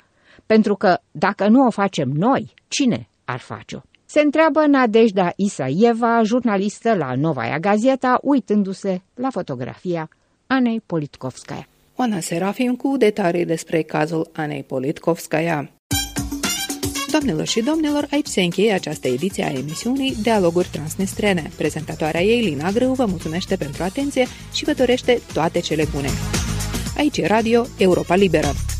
Pentru 0.46 0.74
că 0.74 0.98
dacă 1.10 1.48
nu 1.48 1.66
o 1.66 1.70
facem 1.70 2.08
noi, 2.08 2.54
cine 2.68 3.08
ar 3.24 3.38
face-o? 3.38 3.80
Se 4.04 4.20
întreabă 4.20 4.66
Nadejda 4.66 5.32
Isaieva, 5.36 6.22
jurnalistă 6.22 6.94
la 6.94 7.14
Novaia 7.14 7.58
Gazeta, 7.58 8.18
uitându-se 8.22 9.02
la 9.14 9.30
fotografia 9.30 10.08
Anei 10.46 10.80
Politkovskaya. 10.86 11.66
Oana 11.98 12.20
Serafim 12.20 12.74
cu 12.74 12.96
detalii 12.96 13.44
despre 13.44 13.82
cazul 13.82 14.30
Anei 14.32 14.62
Politkovskaya. 14.62 15.70
Doamnelor 17.10 17.46
și 17.46 17.60
domnilor, 17.60 18.06
aici 18.10 18.26
se 18.26 18.42
încheie 18.42 18.72
această 18.72 19.08
ediție 19.08 19.44
a 19.44 19.58
emisiunii 19.58 20.14
Dialoguri 20.22 20.68
Transnistrene. 20.72 21.50
Prezentatoarea 21.56 22.22
ei, 22.22 22.40
Lina 22.40 22.70
Grâu, 22.70 22.92
vă 22.92 23.04
mulțumește 23.04 23.56
pentru 23.56 23.82
atenție 23.82 24.26
și 24.52 24.64
vă 24.64 24.72
dorește 24.72 25.20
toate 25.32 25.60
cele 25.60 25.84
bune. 25.92 26.08
Aici 26.96 27.18
e 27.18 27.26
Radio 27.26 27.66
Europa 27.78 28.14
Liberă. 28.14 28.75